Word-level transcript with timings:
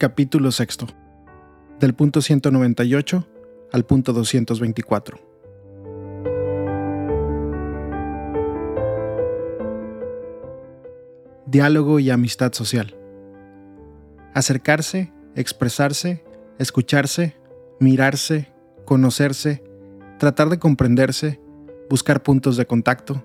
Capítulo 0.00 0.50
sexto. 0.50 0.86
Del 1.78 1.92
punto 1.92 2.22
198 2.22 3.28
al 3.70 3.84
punto 3.84 4.14
224. 4.14 5.18
Diálogo 11.44 11.98
y 11.98 12.08
amistad 12.08 12.54
social. 12.54 12.96
Acercarse, 14.32 15.12
expresarse, 15.36 16.24
escucharse, 16.58 17.36
mirarse, 17.78 18.48
conocerse, 18.86 19.62
tratar 20.18 20.48
de 20.48 20.58
comprenderse, 20.58 21.42
buscar 21.90 22.22
puntos 22.22 22.56
de 22.56 22.64
contacto. 22.64 23.22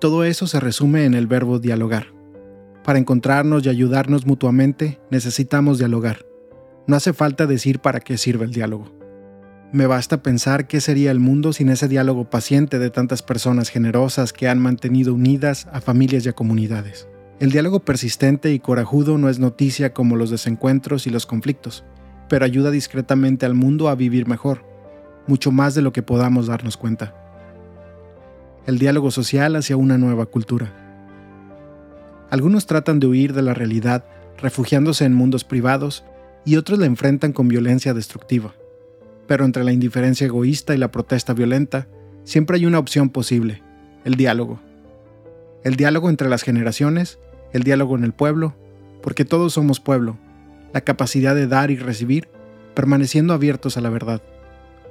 Todo 0.00 0.24
eso 0.24 0.46
se 0.46 0.58
resume 0.58 1.04
en 1.04 1.12
el 1.12 1.26
verbo 1.26 1.58
dialogar. 1.58 2.17
Para 2.88 2.98
encontrarnos 2.98 3.66
y 3.66 3.68
ayudarnos 3.68 4.24
mutuamente 4.24 4.98
necesitamos 5.10 5.76
dialogar. 5.76 6.24
No 6.86 6.96
hace 6.96 7.12
falta 7.12 7.44
decir 7.44 7.80
para 7.80 8.00
qué 8.00 8.16
sirve 8.16 8.46
el 8.46 8.50
diálogo. 8.50 8.90
Me 9.72 9.86
basta 9.86 10.22
pensar 10.22 10.66
qué 10.66 10.80
sería 10.80 11.10
el 11.10 11.20
mundo 11.20 11.52
sin 11.52 11.68
ese 11.68 11.86
diálogo 11.86 12.30
paciente 12.30 12.78
de 12.78 12.88
tantas 12.88 13.20
personas 13.20 13.68
generosas 13.68 14.32
que 14.32 14.48
han 14.48 14.58
mantenido 14.58 15.12
unidas 15.12 15.68
a 15.70 15.82
familias 15.82 16.24
y 16.24 16.30
a 16.30 16.32
comunidades. 16.32 17.08
El 17.40 17.50
diálogo 17.50 17.80
persistente 17.80 18.54
y 18.54 18.58
corajudo 18.58 19.18
no 19.18 19.28
es 19.28 19.38
noticia 19.38 19.92
como 19.92 20.16
los 20.16 20.30
desencuentros 20.30 21.06
y 21.06 21.10
los 21.10 21.26
conflictos, 21.26 21.84
pero 22.30 22.46
ayuda 22.46 22.70
discretamente 22.70 23.44
al 23.44 23.52
mundo 23.52 23.90
a 23.90 23.96
vivir 23.96 24.26
mejor, 24.26 24.64
mucho 25.26 25.52
más 25.52 25.74
de 25.74 25.82
lo 25.82 25.92
que 25.92 26.02
podamos 26.02 26.46
darnos 26.46 26.78
cuenta. 26.78 27.14
El 28.66 28.78
diálogo 28.78 29.10
social 29.10 29.56
hacia 29.56 29.76
una 29.76 29.98
nueva 29.98 30.24
cultura. 30.24 30.87
Algunos 32.30 32.66
tratan 32.66 33.00
de 33.00 33.06
huir 33.06 33.32
de 33.32 33.42
la 33.42 33.54
realidad 33.54 34.04
refugiándose 34.40 35.04
en 35.04 35.14
mundos 35.14 35.44
privados 35.44 36.04
y 36.44 36.56
otros 36.56 36.78
la 36.78 36.86
enfrentan 36.86 37.32
con 37.32 37.48
violencia 37.48 37.94
destructiva. 37.94 38.54
Pero 39.26 39.44
entre 39.44 39.64
la 39.64 39.72
indiferencia 39.72 40.26
egoísta 40.26 40.74
y 40.74 40.78
la 40.78 40.90
protesta 40.90 41.34
violenta, 41.34 41.88
siempre 42.24 42.56
hay 42.56 42.66
una 42.66 42.78
opción 42.78 43.10
posible, 43.10 43.62
el 44.04 44.14
diálogo. 44.14 44.60
El 45.64 45.76
diálogo 45.76 46.08
entre 46.08 46.28
las 46.28 46.42
generaciones, 46.42 47.18
el 47.52 47.62
diálogo 47.62 47.96
en 47.96 48.04
el 48.04 48.12
pueblo, 48.12 48.54
porque 49.02 49.24
todos 49.24 49.54
somos 49.54 49.80
pueblo, 49.80 50.16
la 50.72 50.82
capacidad 50.82 51.34
de 51.34 51.46
dar 51.46 51.70
y 51.70 51.76
recibir, 51.76 52.28
permaneciendo 52.74 53.34
abiertos 53.34 53.76
a 53.76 53.80
la 53.80 53.90
verdad. 53.90 54.22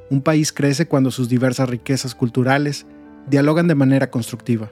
Un 0.10 0.22
país 0.22 0.52
crece 0.52 0.88
cuando 0.88 1.12
sus 1.12 1.30
diversas 1.30 1.70
riquezas 1.70 2.16
culturales 2.16 2.86
dialogan 3.30 3.68
de 3.68 3.76
manera 3.76 4.10
constructiva. 4.10 4.72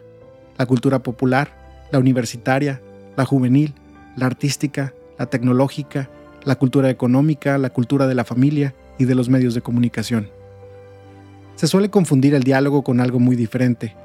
La 0.58 0.66
cultura 0.66 1.00
popular, 1.04 1.65
la 1.92 2.00
universitaria, 2.00 2.82
la 3.16 3.26
juvenil, 3.26 3.74
la 4.16 4.26
artística, 4.26 4.94
la 5.18 5.28
tecnológica, 5.28 6.10
la 6.44 6.56
cultura 6.56 6.90
económica, 6.90 7.58
la 7.58 7.72
cultura 7.72 8.08
de 8.08 8.16
la 8.16 8.24
familia 8.24 8.74
y 8.98 9.06
de 9.06 9.16
los 9.16 9.30
medios 9.30 9.54
de 9.54 9.62
comunicación. 9.62 10.30
Se 11.56 11.68
suele 11.68 11.90
confundir 11.90 12.34
el 12.36 12.44
diálogo 12.44 12.84
con 12.84 13.00
algo 13.00 13.20
muy 13.20 13.36
diferente, 13.36 13.96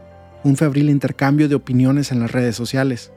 un 0.45 0.57
febril 0.57 0.89
intercambio 0.89 1.49
de 1.49 1.55
opiniones 1.55 2.13
en 2.13 2.21
las 2.21 2.33
redes 2.33 2.57
sociales, 2.57 3.13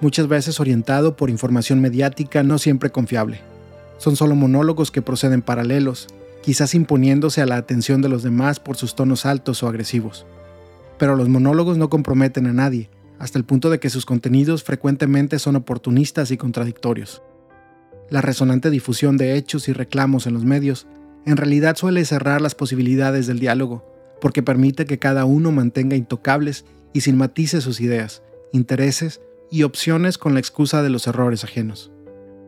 muchas 0.00 0.28
veces 0.28 0.60
orientado 0.60 1.16
por 1.16 1.30
información 1.30 1.80
mediática 1.80 2.42
no 2.42 2.58
siempre 2.58 2.90
confiable. 2.90 3.40
Son 3.98 4.16
solo 4.16 4.34
monólogos 4.34 4.90
que 4.90 5.02
proceden 5.02 5.42
paralelos, 5.42 6.08
quizás 6.42 6.74
imponiéndose 6.74 7.42
a 7.42 7.46
la 7.46 7.56
atención 7.56 8.00
de 8.02 8.08
los 8.08 8.22
demás 8.22 8.60
por 8.60 8.76
sus 8.76 8.94
tonos 8.94 9.26
altos 9.26 9.62
o 9.62 9.68
agresivos. 9.68 10.26
Pero 10.98 11.16
los 11.16 11.28
monólogos 11.28 11.76
no 11.76 11.90
comprometen 11.90 12.46
a 12.46 12.52
nadie, 12.52 12.88
hasta 13.20 13.38
el 13.38 13.44
punto 13.44 13.68
de 13.68 13.78
que 13.78 13.90
sus 13.90 14.06
contenidos 14.06 14.64
frecuentemente 14.64 15.38
son 15.38 15.54
oportunistas 15.54 16.30
y 16.30 16.38
contradictorios. 16.38 17.22
La 18.08 18.22
resonante 18.22 18.70
difusión 18.70 19.18
de 19.18 19.36
hechos 19.36 19.68
y 19.68 19.74
reclamos 19.74 20.26
en 20.26 20.32
los 20.32 20.44
medios 20.44 20.88
en 21.26 21.36
realidad 21.36 21.76
suele 21.76 22.02
cerrar 22.06 22.40
las 22.40 22.54
posibilidades 22.54 23.26
del 23.26 23.38
diálogo, 23.38 23.84
porque 24.22 24.42
permite 24.42 24.86
que 24.86 24.98
cada 24.98 25.26
uno 25.26 25.52
mantenga 25.52 25.96
intocables 25.96 26.64
y 26.94 27.02
sin 27.02 27.18
matices 27.18 27.62
sus 27.62 27.82
ideas, 27.82 28.22
intereses 28.52 29.20
y 29.50 29.64
opciones 29.64 30.16
con 30.16 30.32
la 30.32 30.40
excusa 30.40 30.82
de 30.82 30.88
los 30.88 31.06
errores 31.06 31.44
ajenos. 31.44 31.92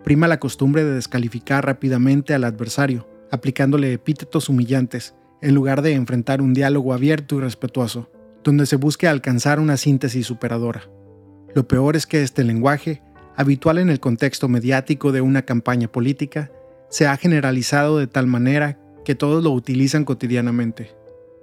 Prima 0.04 0.26
la 0.26 0.40
costumbre 0.40 0.84
de 0.84 0.94
descalificar 0.94 1.66
rápidamente 1.66 2.32
al 2.32 2.44
adversario, 2.44 3.06
aplicándole 3.30 3.92
epítetos 3.92 4.48
humillantes, 4.48 5.14
en 5.42 5.54
lugar 5.54 5.82
de 5.82 5.92
enfrentar 5.92 6.40
un 6.40 6.54
diálogo 6.54 6.94
abierto 6.94 7.36
y 7.36 7.40
respetuoso 7.40 8.08
donde 8.44 8.66
se 8.66 8.76
busque 8.76 9.08
alcanzar 9.08 9.60
una 9.60 9.76
síntesis 9.76 10.26
superadora. 10.26 10.82
Lo 11.54 11.68
peor 11.68 11.96
es 11.96 12.06
que 12.06 12.22
este 12.22 12.44
lenguaje, 12.44 13.02
habitual 13.36 13.78
en 13.78 13.90
el 13.90 14.00
contexto 14.00 14.48
mediático 14.48 15.12
de 15.12 15.20
una 15.20 15.42
campaña 15.42 15.88
política, 15.88 16.50
se 16.88 17.06
ha 17.06 17.16
generalizado 17.16 17.98
de 17.98 18.06
tal 18.06 18.26
manera 18.26 18.78
que 19.04 19.14
todos 19.14 19.42
lo 19.42 19.50
utilizan 19.50 20.04
cotidianamente. 20.04 20.90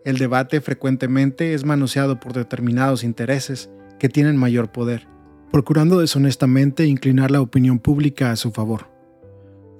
El 0.05 0.17
debate 0.17 0.61
frecuentemente 0.61 1.53
es 1.53 1.65
manoseado 1.65 2.19
por 2.19 2.33
determinados 2.33 3.03
intereses 3.03 3.69
que 3.99 4.09
tienen 4.09 4.37
mayor 4.37 4.71
poder, 4.71 5.07
procurando 5.51 5.99
deshonestamente 5.99 6.85
inclinar 6.85 7.31
la 7.31 7.41
opinión 7.41 7.79
pública 7.79 8.31
a 8.31 8.35
su 8.35 8.51
favor. 8.51 8.87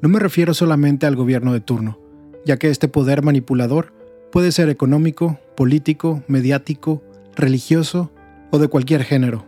No 0.02 0.10
me 0.10 0.20
refiero 0.20 0.54
solamente 0.54 1.06
al 1.06 1.16
gobierno 1.16 1.54
de 1.54 1.62
turno, 1.62 2.00
ya 2.46 2.58
que 2.58 2.70
este 2.70 2.88
poder 2.88 3.24
manipulador 3.24 3.94
puede 4.32 4.52
ser 4.52 4.70
económico, 4.70 5.40
político, 5.56 6.24
mediático 6.28 7.02
religioso 7.40 8.12
o 8.52 8.60
de 8.60 8.68
cualquier 8.68 9.04
género. 9.04 9.46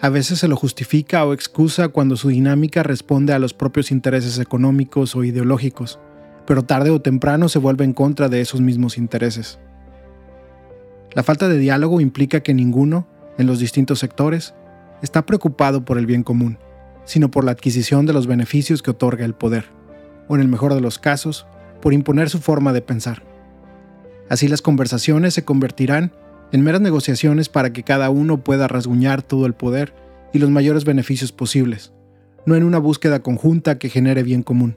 A 0.00 0.08
veces 0.08 0.40
se 0.40 0.48
lo 0.48 0.56
justifica 0.56 1.24
o 1.24 1.32
excusa 1.32 1.88
cuando 1.88 2.16
su 2.16 2.28
dinámica 2.28 2.82
responde 2.82 3.32
a 3.32 3.38
los 3.38 3.54
propios 3.54 3.90
intereses 3.90 4.38
económicos 4.38 5.14
o 5.14 5.22
ideológicos, 5.22 6.00
pero 6.46 6.64
tarde 6.64 6.90
o 6.90 7.00
temprano 7.00 7.48
se 7.48 7.60
vuelve 7.60 7.84
en 7.84 7.92
contra 7.92 8.28
de 8.28 8.40
esos 8.40 8.60
mismos 8.60 8.98
intereses. 8.98 9.60
La 11.14 11.22
falta 11.22 11.48
de 11.48 11.58
diálogo 11.58 12.00
implica 12.00 12.40
que 12.40 12.54
ninguno, 12.54 13.06
en 13.38 13.46
los 13.46 13.58
distintos 13.58 14.00
sectores, 14.00 14.54
está 15.02 15.24
preocupado 15.24 15.84
por 15.84 15.98
el 15.98 16.06
bien 16.06 16.22
común, 16.22 16.58
sino 17.04 17.30
por 17.30 17.44
la 17.44 17.52
adquisición 17.52 18.06
de 18.06 18.12
los 18.12 18.26
beneficios 18.26 18.82
que 18.82 18.90
otorga 18.90 19.24
el 19.24 19.34
poder, 19.34 19.66
o 20.28 20.34
en 20.34 20.40
el 20.40 20.48
mejor 20.48 20.74
de 20.74 20.80
los 20.80 20.98
casos, 20.98 21.46
por 21.80 21.92
imponer 21.92 22.30
su 22.30 22.40
forma 22.40 22.72
de 22.72 22.82
pensar. 22.82 23.22
Así 24.28 24.48
las 24.48 24.62
conversaciones 24.62 25.34
se 25.34 25.44
convertirán 25.44 26.12
en 26.52 26.62
meras 26.62 26.80
negociaciones 26.80 27.48
para 27.48 27.72
que 27.72 27.82
cada 27.82 28.10
uno 28.10 28.44
pueda 28.44 28.68
rasguñar 28.68 29.22
todo 29.22 29.46
el 29.46 29.54
poder 29.54 29.94
y 30.32 30.38
los 30.38 30.50
mayores 30.50 30.84
beneficios 30.84 31.32
posibles, 31.32 31.92
no 32.46 32.54
en 32.54 32.64
una 32.64 32.78
búsqueda 32.78 33.22
conjunta 33.22 33.78
que 33.78 33.88
genere 33.88 34.22
bien 34.22 34.42
común. 34.42 34.76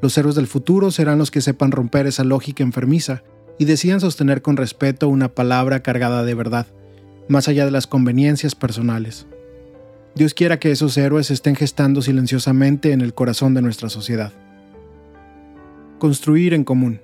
Los 0.00 0.16
héroes 0.16 0.36
del 0.36 0.46
futuro 0.46 0.90
serán 0.90 1.18
los 1.18 1.30
que 1.30 1.40
sepan 1.40 1.72
romper 1.72 2.06
esa 2.06 2.24
lógica 2.24 2.62
enfermiza 2.62 3.22
y 3.58 3.64
decidan 3.64 4.00
sostener 4.00 4.42
con 4.42 4.56
respeto 4.56 5.08
una 5.08 5.28
palabra 5.28 5.82
cargada 5.82 6.24
de 6.24 6.34
verdad, 6.34 6.66
más 7.28 7.48
allá 7.48 7.64
de 7.64 7.70
las 7.70 7.86
conveniencias 7.86 8.54
personales. 8.54 9.26
Dios 10.14 10.34
quiera 10.34 10.60
que 10.60 10.70
esos 10.70 10.96
héroes 10.96 11.30
estén 11.30 11.56
gestando 11.56 12.00
silenciosamente 12.02 12.92
en 12.92 13.00
el 13.00 13.14
corazón 13.14 13.54
de 13.54 13.62
nuestra 13.62 13.88
sociedad. 13.88 14.32
Construir 15.98 16.54
en 16.54 16.62
común. 16.62 17.00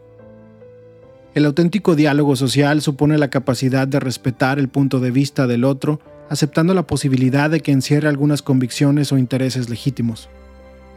El 1.32 1.44
auténtico 1.44 1.94
diálogo 1.94 2.34
social 2.34 2.82
supone 2.82 3.16
la 3.16 3.30
capacidad 3.30 3.86
de 3.86 4.00
respetar 4.00 4.58
el 4.58 4.68
punto 4.68 4.98
de 4.98 5.12
vista 5.12 5.46
del 5.46 5.62
otro, 5.62 6.00
aceptando 6.28 6.74
la 6.74 6.88
posibilidad 6.88 7.48
de 7.48 7.60
que 7.60 7.70
encierre 7.70 8.08
algunas 8.08 8.42
convicciones 8.42 9.12
o 9.12 9.18
intereses 9.18 9.70
legítimos. 9.70 10.28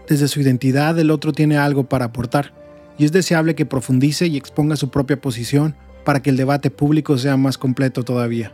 Desde 0.10 0.28
su 0.28 0.42
identidad 0.42 0.98
el 0.98 1.12
otro 1.12 1.34
tiene 1.34 1.58
algo 1.58 1.84
para 1.84 2.06
aportar, 2.06 2.52
y 2.98 3.06
es 3.06 3.12
deseable 3.12 3.54
que 3.54 3.68
profundice 3.68 4.26
y 4.26 4.36
exponga 4.36 4.76
su 4.76 4.90
propia 4.90 5.22
posición 5.22 5.76
para 6.04 6.24
que 6.24 6.32
el 6.32 6.38
debate 6.38 6.72
público 6.72 7.16
sea 7.20 7.38
más 7.38 7.60
completo 7.60 8.04
todavía. 8.04 8.52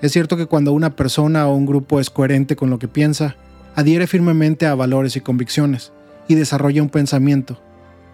Es 0.00 0.12
cierto 0.12 0.38
que 0.38 0.46
cuando 0.46 0.72
una 0.72 0.96
persona 0.96 1.46
o 1.46 1.54
un 1.54 1.66
grupo 1.66 2.00
es 2.00 2.08
coherente 2.08 2.56
con 2.56 2.70
lo 2.70 2.78
que 2.78 2.88
piensa, 2.88 3.36
adhiere 3.74 4.06
firmemente 4.06 4.64
a 4.64 4.74
valores 4.74 5.14
y 5.16 5.20
convicciones, 5.20 5.92
y 6.26 6.36
desarrolla 6.36 6.82
un 6.82 6.88
pensamiento, 6.88 7.60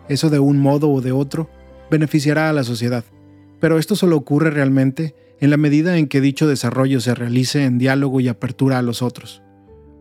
eso 0.08 0.30
de 0.30 0.40
un 0.40 0.58
modo 0.58 0.90
o 0.90 1.00
de 1.00 1.12
otro, 1.12 1.48
beneficiará 1.92 2.48
a 2.48 2.54
la 2.54 2.64
sociedad, 2.64 3.04
pero 3.60 3.78
esto 3.78 3.96
solo 3.96 4.16
ocurre 4.16 4.50
realmente 4.50 5.14
en 5.40 5.50
la 5.50 5.58
medida 5.58 5.98
en 5.98 6.08
que 6.08 6.22
dicho 6.22 6.48
desarrollo 6.48 7.00
se 7.00 7.14
realice 7.14 7.64
en 7.64 7.76
diálogo 7.76 8.18
y 8.20 8.28
apertura 8.28 8.78
a 8.78 8.82
los 8.82 9.02
otros, 9.02 9.42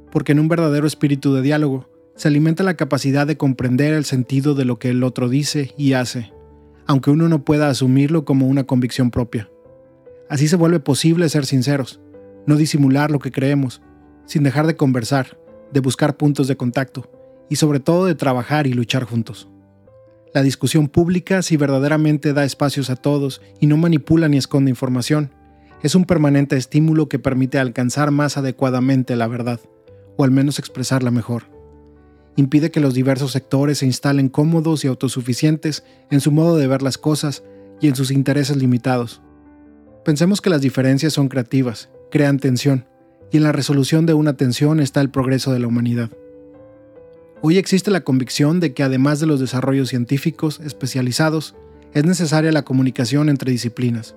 porque 0.10 0.32
en 0.32 0.40
un 0.40 0.48
verdadero 0.48 0.88
espíritu 0.88 1.34
de 1.34 1.42
diálogo 1.42 1.90
se 2.16 2.30
alimenta 2.30 2.64
la 2.64 2.78
capacidad 2.78 3.28
de 3.28 3.36
comprender 3.36 3.94
el 3.94 4.06
sentido 4.06 4.56
de 4.56 4.64
lo 4.64 4.80
que 4.80 4.90
el 4.90 5.04
otro 5.04 5.28
dice 5.28 5.74
y 5.78 5.92
hace, 5.94 6.32
aunque 6.88 7.12
uno 7.12 7.28
no 7.28 7.44
pueda 7.44 7.68
asumirlo 7.68 8.24
como 8.24 8.48
una 8.48 8.64
convicción 8.64 9.12
propia. 9.12 9.50
Así 10.30 10.48
se 10.48 10.56
vuelve 10.56 10.80
posible 10.80 11.28
ser 11.28 11.46
sinceros, 11.46 12.00
no 12.48 12.56
disimular 12.56 13.12
lo 13.12 13.20
que 13.20 13.34
creemos, 13.34 13.82
sin 14.26 14.44
dejar 14.44 14.66
de 14.66 14.78
conversar, 14.78 15.38
de 15.74 15.82
buscar 15.82 16.16
puntos 16.16 16.48
de 16.48 16.56
contacto 16.56 17.12
y 17.50 17.58
sobre 17.58 17.82
todo 17.82 18.06
de 18.06 18.16
trabajar 18.16 18.66
y 18.66 18.74
luchar 18.74 19.04
juntos. 19.04 19.51
La 20.34 20.44
discusión 20.44 20.88
pública, 20.88 21.42
si 21.42 21.58
verdaderamente 21.58 22.32
da 22.32 22.46
espacios 22.46 22.90
a 22.90 22.96
todos 22.96 23.42
y 23.60 23.68
no 23.68 23.76
manipula 23.76 24.30
ni 24.30 24.38
esconde 24.38 24.70
información, 24.70 25.32
es 25.84 25.94
un 25.94 26.06
permanente 26.06 26.56
estímulo 26.56 27.10
que 27.10 27.20
permite 27.20 27.60
alcanzar 27.60 28.12
más 28.12 28.38
adecuadamente 28.38 29.16
la 29.16 29.28
verdad, 29.28 29.60
o 30.16 30.24
al 30.24 30.32
menos 30.32 30.60
expresarla 30.60 31.12
mejor. 31.12 31.44
impide 32.38 32.72
que 32.72 32.80
los 32.80 32.94
diversos 32.94 33.34
sectores 33.34 33.80
se 33.80 33.86
instalen 33.86 34.30
cómodos 34.30 34.86
y 34.86 34.88
autosuficientes 34.88 35.84
en 36.10 36.22
su 36.22 36.32
modo 36.32 36.56
de 36.56 36.66
ver 36.66 36.82
las 36.82 36.98
cosas 36.98 37.44
y 37.82 37.90
en 37.90 37.96
sus 37.96 38.10
intereses 38.10 38.56
limitados. 38.56 39.22
Pensemos 40.06 40.40
que 40.40 40.50
las 40.50 40.62
diferencias 40.62 41.12
son 41.12 41.28
creativas, 41.28 41.90
crean 42.10 42.40
tensión, 42.40 42.86
y 43.32 43.38
en 43.38 43.44
la 43.44 43.52
resolución 43.52 44.06
de 44.06 44.14
una 44.14 44.38
tensión 44.38 44.80
está 44.80 45.02
el 45.02 45.10
progreso 45.10 45.52
de 45.52 45.60
la 45.60 45.68
humanidad. 45.68 46.10
Hoy 47.44 47.58
existe 47.58 47.90
la 47.90 48.02
convicción 48.02 48.60
de 48.60 48.74
que 48.74 48.84
además 48.84 49.20
de 49.20 49.26
los 49.26 49.40
desarrollos 49.40 49.90
científicos 49.90 50.60
especializados, 50.60 51.56
es 51.92 52.06
necesaria 52.06 52.52
la 52.52 52.62
comunicación 52.62 53.30
entre 53.30 53.52
disciplinas, 53.52 54.16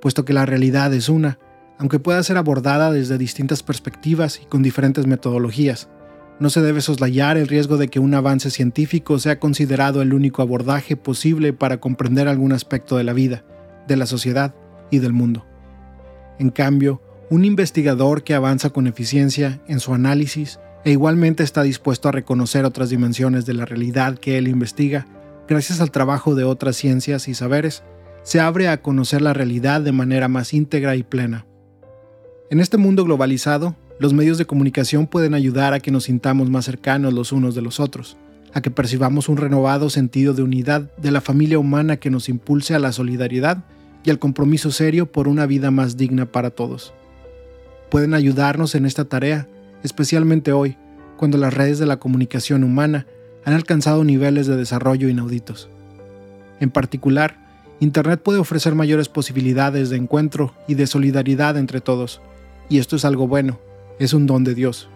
puesto 0.00 0.24
que 0.24 0.32
la 0.32 0.46
realidad 0.46 0.94
es 0.94 1.08
una, 1.08 1.40
aunque 1.78 1.98
pueda 1.98 2.22
ser 2.22 2.36
abordada 2.36 2.92
desde 2.92 3.18
distintas 3.18 3.64
perspectivas 3.64 4.40
y 4.40 4.46
con 4.46 4.62
diferentes 4.62 5.08
metodologías. 5.08 5.88
No 6.38 6.48
se 6.48 6.62
debe 6.62 6.80
soslayar 6.80 7.36
el 7.36 7.48
riesgo 7.48 7.76
de 7.76 7.88
que 7.88 7.98
un 7.98 8.14
avance 8.14 8.52
científico 8.52 9.18
sea 9.18 9.40
considerado 9.40 10.00
el 10.00 10.14
único 10.14 10.40
abordaje 10.40 10.96
posible 10.96 11.52
para 11.52 11.80
comprender 11.80 12.28
algún 12.28 12.52
aspecto 12.52 12.96
de 12.96 13.02
la 13.02 13.14
vida, 13.14 13.44
de 13.88 13.96
la 13.96 14.06
sociedad 14.06 14.54
y 14.92 15.00
del 15.00 15.12
mundo. 15.12 15.44
En 16.38 16.50
cambio, 16.50 17.02
un 17.30 17.44
investigador 17.44 18.22
que 18.22 18.34
avanza 18.34 18.70
con 18.70 18.86
eficiencia 18.86 19.60
en 19.66 19.80
su 19.80 19.92
análisis 19.92 20.60
e 20.84 20.92
igualmente 20.92 21.42
está 21.42 21.62
dispuesto 21.62 22.08
a 22.08 22.12
reconocer 22.12 22.64
otras 22.64 22.90
dimensiones 22.90 23.46
de 23.46 23.54
la 23.54 23.66
realidad 23.66 24.18
que 24.18 24.38
él 24.38 24.48
investiga, 24.48 25.06
gracias 25.48 25.80
al 25.80 25.90
trabajo 25.90 26.34
de 26.34 26.44
otras 26.44 26.76
ciencias 26.76 27.28
y 27.28 27.34
saberes, 27.34 27.82
se 28.22 28.40
abre 28.40 28.68
a 28.68 28.82
conocer 28.82 29.22
la 29.22 29.32
realidad 29.32 29.80
de 29.80 29.92
manera 29.92 30.28
más 30.28 30.54
íntegra 30.54 30.96
y 30.96 31.02
plena. 31.02 31.46
En 32.50 32.60
este 32.60 32.76
mundo 32.76 33.04
globalizado, 33.04 33.76
los 33.98 34.12
medios 34.12 34.38
de 34.38 34.46
comunicación 34.46 35.06
pueden 35.06 35.34
ayudar 35.34 35.74
a 35.74 35.80
que 35.80 35.90
nos 35.90 36.04
sintamos 36.04 36.50
más 36.50 36.64
cercanos 36.64 37.12
los 37.12 37.32
unos 37.32 37.54
de 37.54 37.62
los 37.62 37.80
otros, 37.80 38.16
a 38.52 38.60
que 38.60 38.70
percibamos 38.70 39.28
un 39.28 39.36
renovado 39.36 39.90
sentido 39.90 40.34
de 40.34 40.42
unidad 40.42 40.90
de 40.96 41.10
la 41.10 41.20
familia 41.20 41.58
humana 41.58 41.98
que 41.98 42.10
nos 42.10 42.28
impulse 42.28 42.74
a 42.74 42.78
la 42.78 42.92
solidaridad 42.92 43.64
y 44.02 44.10
al 44.10 44.18
compromiso 44.18 44.70
serio 44.70 45.12
por 45.12 45.28
una 45.28 45.46
vida 45.46 45.70
más 45.70 45.96
digna 45.96 46.26
para 46.26 46.50
todos. 46.50 46.92
Pueden 47.90 48.14
ayudarnos 48.14 48.74
en 48.74 48.86
esta 48.86 49.04
tarea 49.04 49.46
especialmente 49.82 50.52
hoy, 50.52 50.76
cuando 51.16 51.38
las 51.38 51.54
redes 51.54 51.78
de 51.78 51.86
la 51.86 51.98
comunicación 51.98 52.64
humana 52.64 53.06
han 53.44 53.54
alcanzado 53.54 54.04
niveles 54.04 54.46
de 54.46 54.56
desarrollo 54.56 55.08
inauditos. 55.08 55.68
En 56.60 56.70
particular, 56.70 57.36
Internet 57.80 58.20
puede 58.22 58.38
ofrecer 58.38 58.74
mayores 58.74 59.08
posibilidades 59.08 59.88
de 59.88 59.96
encuentro 59.96 60.54
y 60.68 60.74
de 60.74 60.86
solidaridad 60.86 61.56
entre 61.56 61.80
todos, 61.80 62.20
y 62.68 62.78
esto 62.78 62.96
es 62.96 63.04
algo 63.04 63.26
bueno, 63.26 63.58
es 63.98 64.12
un 64.12 64.26
don 64.26 64.44
de 64.44 64.54
Dios. 64.54 64.88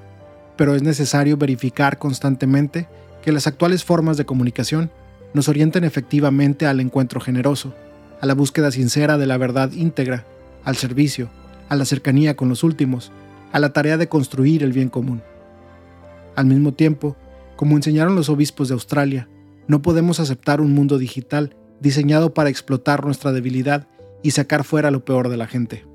Pero 0.56 0.74
es 0.74 0.82
necesario 0.82 1.36
verificar 1.36 1.98
constantemente 1.98 2.86
que 3.22 3.32
las 3.32 3.46
actuales 3.46 3.84
formas 3.84 4.16
de 4.16 4.26
comunicación 4.26 4.90
nos 5.32 5.48
orienten 5.48 5.84
efectivamente 5.84 6.66
al 6.66 6.78
encuentro 6.80 7.20
generoso, 7.20 7.74
a 8.20 8.26
la 8.26 8.34
búsqueda 8.34 8.70
sincera 8.70 9.18
de 9.18 9.26
la 9.26 9.38
verdad 9.38 9.72
íntegra, 9.72 10.24
al 10.64 10.76
servicio, 10.76 11.30
a 11.68 11.76
la 11.76 11.86
cercanía 11.86 12.36
con 12.36 12.48
los 12.48 12.62
últimos, 12.62 13.10
a 13.54 13.60
la 13.60 13.72
tarea 13.72 13.96
de 13.96 14.08
construir 14.08 14.64
el 14.64 14.72
bien 14.72 14.88
común. 14.88 15.22
Al 16.34 16.44
mismo 16.44 16.74
tiempo, 16.74 17.16
como 17.54 17.76
enseñaron 17.76 18.16
los 18.16 18.28
obispos 18.28 18.66
de 18.66 18.74
Australia, 18.74 19.28
no 19.68 19.80
podemos 19.80 20.18
aceptar 20.18 20.60
un 20.60 20.74
mundo 20.74 20.98
digital 20.98 21.54
diseñado 21.80 22.34
para 22.34 22.50
explotar 22.50 23.04
nuestra 23.04 23.30
debilidad 23.30 23.86
y 24.24 24.32
sacar 24.32 24.64
fuera 24.64 24.90
lo 24.90 25.04
peor 25.04 25.28
de 25.28 25.36
la 25.36 25.46
gente. 25.46 25.86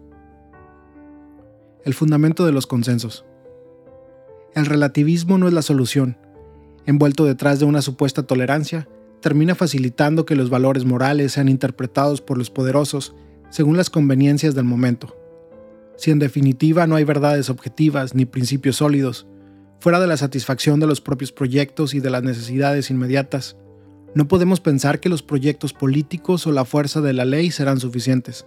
El 1.84 1.94
fundamento 1.94 2.46
de 2.46 2.54
los 2.54 2.66
consensos. 2.66 3.26
El 4.56 4.66
relativismo 4.66 5.38
no 5.38 5.46
es 5.50 5.54
la 5.54 5.62
solución. 5.62 6.18
Envuelto 6.86 7.26
detrás 7.26 7.60
de 7.60 7.66
una 7.66 7.82
supuesta 7.82 8.24
tolerancia, 8.24 8.88
termina 9.20 9.54
facilitando 9.54 10.26
que 10.26 10.38
los 10.38 10.50
valores 10.50 10.86
morales 10.86 11.34
sean 11.34 11.50
interpretados 11.50 12.22
por 12.22 12.38
los 12.38 12.50
poderosos 12.50 13.16
según 13.50 13.76
las 13.76 13.90
conveniencias 13.90 14.56
del 14.56 14.64
momento 14.64 15.20
si 16.00 16.12
en 16.12 16.20
definitiva 16.20 16.88
no 16.88 16.96
hay 16.96 17.04
verdades 17.04 17.50
objetivas 17.50 18.16
ni 18.16 18.26
principios 18.26 18.78
sólidos, 18.78 19.28
fuera 19.82 20.00
de 20.00 20.08
la 20.08 20.16
satisfacción 20.16 20.80
de 20.80 20.88
los 20.88 21.02
propios 21.02 21.34
proyectos 21.34 21.94
y 21.94 22.00
de 22.00 22.10
las 22.10 22.24
necesidades 22.24 22.90
inmediatas, 22.90 23.58
no 24.16 24.30
podemos 24.30 24.62
pensar 24.62 25.02
que 25.02 25.10
los 25.10 25.24
proyectos 25.24 25.74
políticos 25.74 26.48
o 26.48 26.54
la 26.54 26.64
fuerza 26.64 27.02
de 27.02 27.12
la 27.12 27.26
ley 27.26 27.52
serán 27.52 27.82
suficientes. 27.82 28.46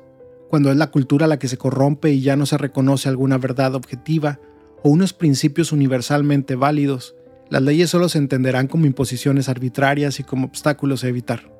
Cuando 0.48 0.70
es 0.70 0.78
la 0.78 0.90
cultura 0.90 1.26
la 1.26 1.38
que 1.38 1.46
se 1.46 1.58
corrompe 1.58 2.10
y 2.10 2.22
ya 2.22 2.36
no 2.36 2.46
se 2.46 2.56
reconoce 2.56 3.10
alguna 3.10 3.36
verdad 3.36 3.74
objetiva 3.74 4.40
o 4.82 4.88
unos 4.88 5.12
principios 5.12 5.72
universalmente 5.72 6.56
válidos, 6.56 7.14
las 7.50 7.60
leyes 7.60 7.90
solo 7.90 8.08
se 8.08 8.16
entenderán 8.16 8.66
como 8.66 8.86
imposiciones 8.86 9.50
arbitrarias 9.50 10.20
y 10.20 10.24
como 10.24 10.46
obstáculos 10.46 11.04
a 11.04 11.08
evitar. 11.08 11.52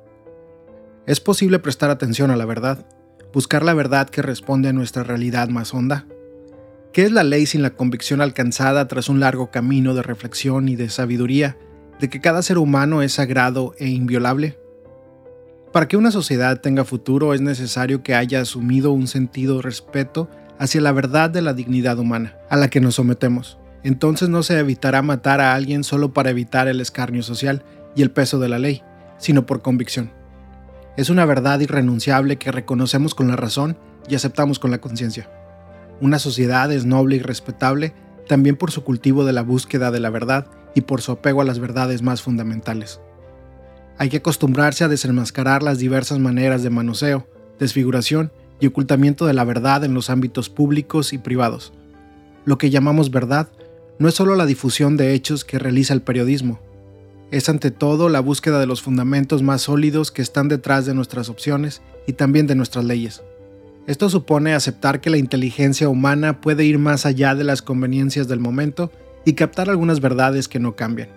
Es 1.05 1.19
posible 1.19 1.59
prestar 1.59 1.91
atención 1.91 2.31
a 2.31 2.35
la 2.35 2.45
verdad, 2.45 2.87
buscar 3.33 3.63
la 3.63 3.73
verdad 3.73 4.09
que 4.09 4.21
responde 4.21 4.69
a 4.69 4.73
nuestra 4.73 5.03
realidad 5.03 5.49
más 5.49 5.73
honda? 5.73 6.05
¿Qué 6.93 7.03
es 7.03 7.11
la 7.11 7.23
ley 7.23 7.47
sin 7.47 7.63
la 7.63 7.71
convicción 7.71 8.21
alcanzada 8.21 8.87
tras 8.87 9.09
un 9.09 9.19
largo 9.19 9.49
camino 9.49 9.95
de 9.95 10.03
reflexión 10.03 10.69
y 10.69 10.75
de 10.75 10.89
sabiduría 10.89 11.57
de 11.99 12.09
que 12.09 12.21
cada 12.21 12.43
ser 12.43 12.59
humano 12.59 13.01
es 13.01 13.13
sagrado 13.13 13.73
e 13.79 13.87
inviolable? 13.87 14.59
Para 15.71 15.87
que 15.87 15.97
una 15.97 16.11
sociedad 16.11 16.61
tenga 16.61 16.85
futuro 16.85 17.33
es 17.33 17.41
necesario 17.41 18.03
que 18.03 18.13
haya 18.13 18.41
asumido 18.41 18.91
un 18.91 19.07
sentido 19.07 19.63
respeto 19.63 20.29
hacia 20.59 20.81
la 20.81 20.91
verdad 20.91 21.31
de 21.31 21.41
la 21.41 21.55
dignidad 21.55 21.97
humana, 21.97 22.37
a 22.51 22.57
la 22.57 22.69
que 22.69 22.79
nos 22.79 22.95
sometemos. 22.95 23.57
Entonces 23.83 24.29
no 24.29 24.43
se 24.43 24.59
evitará 24.59 25.01
matar 25.01 25.41
a 25.41 25.55
alguien 25.55 25.83
solo 25.83 26.13
para 26.13 26.29
evitar 26.29 26.67
el 26.67 26.79
escarnio 26.79 27.23
social 27.23 27.63
y 27.95 28.03
el 28.03 28.11
peso 28.11 28.37
de 28.37 28.49
la 28.49 28.59
ley, 28.59 28.83
sino 29.17 29.47
por 29.47 29.63
convicción. 29.63 30.11
Es 30.95 31.09
una 31.09 31.25
verdad 31.25 31.59
irrenunciable 31.59 32.37
que 32.37 32.51
reconocemos 32.51 33.15
con 33.15 33.27
la 33.27 33.35
razón 33.35 33.77
y 34.07 34.15
aceptamos 34.15 34.59
con 34.59 34.69
la 34.69 34.79
conciencia. 34.79 35.29
Una 36.01 36.19
sociedad 36.19 36.71
es 36.71 36.85
noble 36.85 37.15
y 37.15 37.19
respetable 37.19 37.93
también 38.27 38.55
por 38.55 38.71
su 38.71 38.83
cultivo 38.83 39.25
de 39.25 39.33
la 39.33 39.41
búsqueda 39.41 39.89
de 39.89 39.99
la 39.99 40.11
verdad 40.11 40.47
y 40.75 40.81
por 40.81 41.01
su 41.01 41.11
apego 41.11 41.41
a 41.41 41.45
las 41.45 41.59
verdades 41.59 42.03
más 42.03 42.21
fundamentales. 42.21 43.01
Hay 43.97 44.09
que 44.09 44.17
acostumbrarse 44.17 44.83
a 44.83 44.87
desenmascarar 44.87 45.63
las 45.63 45.79
diversas 45.79 46.19
maneras 46.19 46.63
de 46.63 46.69
manoseo, 46.69 47.27
desfiguración 47.59 48.31
y 48.59 48.67
ocultamiento 48.67 49.25
de 49.25 49.33
la 49.33 49.43
verdad 49.43 49.83
en 49.83 49.93
los 49.93 50.09
ámbitos 50.09 50.49
públicos 50.49 51.11
y 51.11 51.17
privados. 51.17 51.73
Lo 52.45 52.57
que 52.57 52.69
llamamos 52.69 53.11
verdad 53.11 53.49
no 53.99 54.07
es 54.07 54.15
solo 54.15 54.35
la 54.35 54.45
difusión 54.45 54.97
de 54.97 55.13
hechos 55.13 55.43
que 55.43 55.59
realiza 55.59 55.93
el 55.93 56.01
periodismo, 56.01 56.59
es 57.33 57.49
ante 57.49 57.71
todo 57.71 58.09
la 58.09 58.19
búsqueda 58.19 58.59
de 58.59 58.67
los 58.67 58.83
fundamentos 58.83 59.41
más 59.41 59.63
sólidos 59.63 60.11
que 60.11 60.21
están 60.21 60.49
detrás 60.49 60.85
de 60.85 60.93
nuestras 60.93 61.29
opciones 61.29 61.81
y 62.05 62.13
también 62.13 62.45
de 62.45 62.53
nuestras 62.53 62.85
leyes. 62.85 63.23
Esto 63.87 64.07
supone 64.11 64.53
aceptar 64.53 65.01
que 65.01 65.09
la 65.09 65.17
inteligencia 65.17 65.89
humana 65.89 66.41
puede 66.41 66.63
ir 66.63 66.77
más 66.77 67.07
allá 67.07 67.33
de 67.33 67.43
las 67.43 67.63
conveniencias 67.63 68.27
del 68.27 68.39
momento 68.39 68.91
y 69.25 69.33
captar 69.33 69.71
algunas 69.71 69.99
verdades 69.99 70.47
que 70.47 70.59
no 70.59 70.75
cambian, 70.75 71.09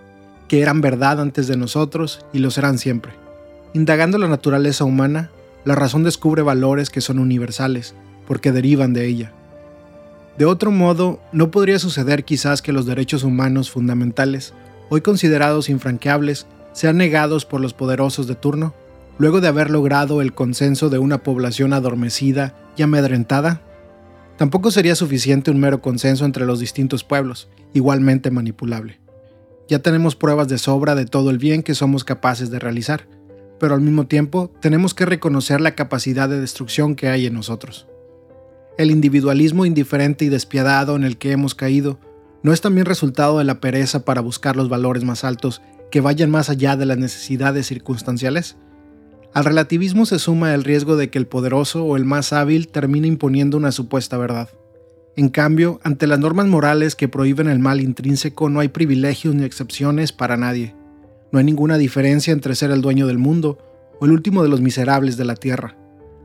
que 0.49 0.62
eran 0.62 0.80
verdad 0.80 1.20
antes 1.20 1.49
de 1.49 1.58
nosotros 1.58 2.25
y 2.32 2.38
lo 2.38 2.50
serán 2.50 2.78
siempre. 2.78 3.12
Indagando 3.75 4.16
la 4.16 4.26
naturaleza 4.26 4.85
humana, 4.85 5.30
la 5.66 5.75
razón 5.75 6.02
descubre 6.02 6.40
valores 6.40 6.88
que 6.88 7.02
son 7.02 7.18
universales, 7.18 7.94
porque 8.26 8.52
derivan 8.52 8.94
de 8.94 9.04
ella. 9.04 9.32
De 10.38 10.46
otro 10.46 10.70
modo, 10.70 11.20
no 11.32 11.50
podría 11.50 11.78
suceder 11.78 12.25
quizás 12.25 12.62
que 12.62 12.73
los 12.73 12.87
derechos 12.87 13.23
humanos 13.23 13.70
fundamentales 13.70 14.54
hoy 14.88 15.00
considerados 15.00 15.69
infranqueables, 15.69 16.47
sean 16.73 16.97
negados 16.97 17.45
por 17.45 17.61
los 17.61 17.75
poderosos 17.75 18.26
de 18.26 18.35
turno, 18.35 18.75
luego 19.19 19.40
de 19.40 19.49
haber 19.49 19.71
logrado 19.71 20.21
el 20.21 20.35
consenso 20.35 20.90
de 20.90 20.99
una 20.99 21.23
población 21.23 21.73
adormecida 21.73 22.55
y 22.76 22.83
amedrentada? 22.83 23.62
Tampoco 24.37 24.71
sería 24.71 24.95
suficiente 24.95 25.50
un 25.50 25.59
mero 25.59 25.81
consenso 25.81 26.25
entre 26.25 26.45
los 26.45 26.61
distintos 26.61 27.05
pueblos, 27.05 27.49
igualmente 27.73 28.31
manipulable. 28.31 29.00
Ya 29.69 29.81
tenemos 29.81 30.14
pruebas 30.14 30.49
de 30.49 30.59
sobra 30.59 30.95
de 30.95 31.07
todo 31.07 31.31
el 31.31 31.38
bien 31.38 31.62
que 31.62 31.75
somos 31.75 32.05
capaces 32.05 32.50
de 32.50 32.59
realizar, 32.59 33.09
pero 33.59 33.75
al 33.75 33.81
mismo 33.81 34.07
tiempo 34.07 34.52
tenemos 34.61 34.95
que 34.95 35.07
reconocer 35.07 35.61
la 35.61 35.75
capacidad 35.75 36.28
de 36.28 36.40
destrucción 36.40 36.95
que 36.95 37.09
hay 37.09 37.26
en 37.26 37.35
nosotros. 37.35 37.87
El 38.78 38.90
individualismo 38.90 39.64
indiferente 39.64 40.26
y 40.26 40.28
despiadado 40.28 40.97
en 40.97 41.05
el 41.05 41.16
que 41.16 41.33
hemos 41.33 41.55
caído 41.55 41.99
¿No 42.46 42.52
es 42.52 42.60
también 42.60 42.86
resultado 42.86 43.38
de 43.38 43.44
la 43.44 43.58
pereza 43.58 44.04
para 44.04 44.20
buscar 44.20 44.54
los 44.54 44.68
valores 44.68 45.02
más 45.02 45.24
altos 45.24 45.62
que 45.90 46.00
vayan 46.00 46.30
más 46.30 46.48
allá 46.48 46.76
de 46.76 46.86
las 46.86 46.96
necesidades 46.96 47.66
circunstanciales? 47.66 48.56
Al 49.34 49.44
relativismo 49.44 50.06
se 50.06 50.20
suma 50.20 50.54
el 50.54 50.62
riesgo 50.62 50.94
de 50.94 51.10
que 51.10 51.18
el 51.18 51.26
poderoso 51.26 51.84
o 51.84 51.96
el 51.96 52.04
más 52.04 52.32
hábil 52.32 52.68
termine 52.68 53.08
imponiendo 53.08 53.56
una 53.56 53.72
supuesta 53.72 54.16
verdad. 54.16 54.48
En 55.16 55.28
cambio, 55.28 55.80
ante 55.82 56.06
las 56.06 56.20
normas 56.20 56.46
morales 56.46 56.94
que 56.94 57.08
prohíben 57.08 57.48
el 57.48 57.58
mal 57.58 57.80
intrínseco 57.80 58.48
no 58.48 58.60
hay 58.60 58.68
privilegios 58.68 59.34
ni 59.34 59.42
excepciones 59.42 60.12
para 60.12 60.36
nadie. 60.36 60.72
No 61.32 61.40
hay 61.40 61.44
ninguna 61.44 61.78
diferencia 61.78 62.32
entre 62.32 62.54
ser 62.54 62.70
el 62.70 62.80
dueño 62.80 63.08
del 63.08 63.18
mundo 63.18 63.58
o 63.98 64.04
el 64.06 64.12
último 64.12 64.44
de 64.44 64.50
los 64.50 64.60
miserables 64.60 65.16
de 65.16 65.24
la 65.24 65.34
tierra. 65.34 65.76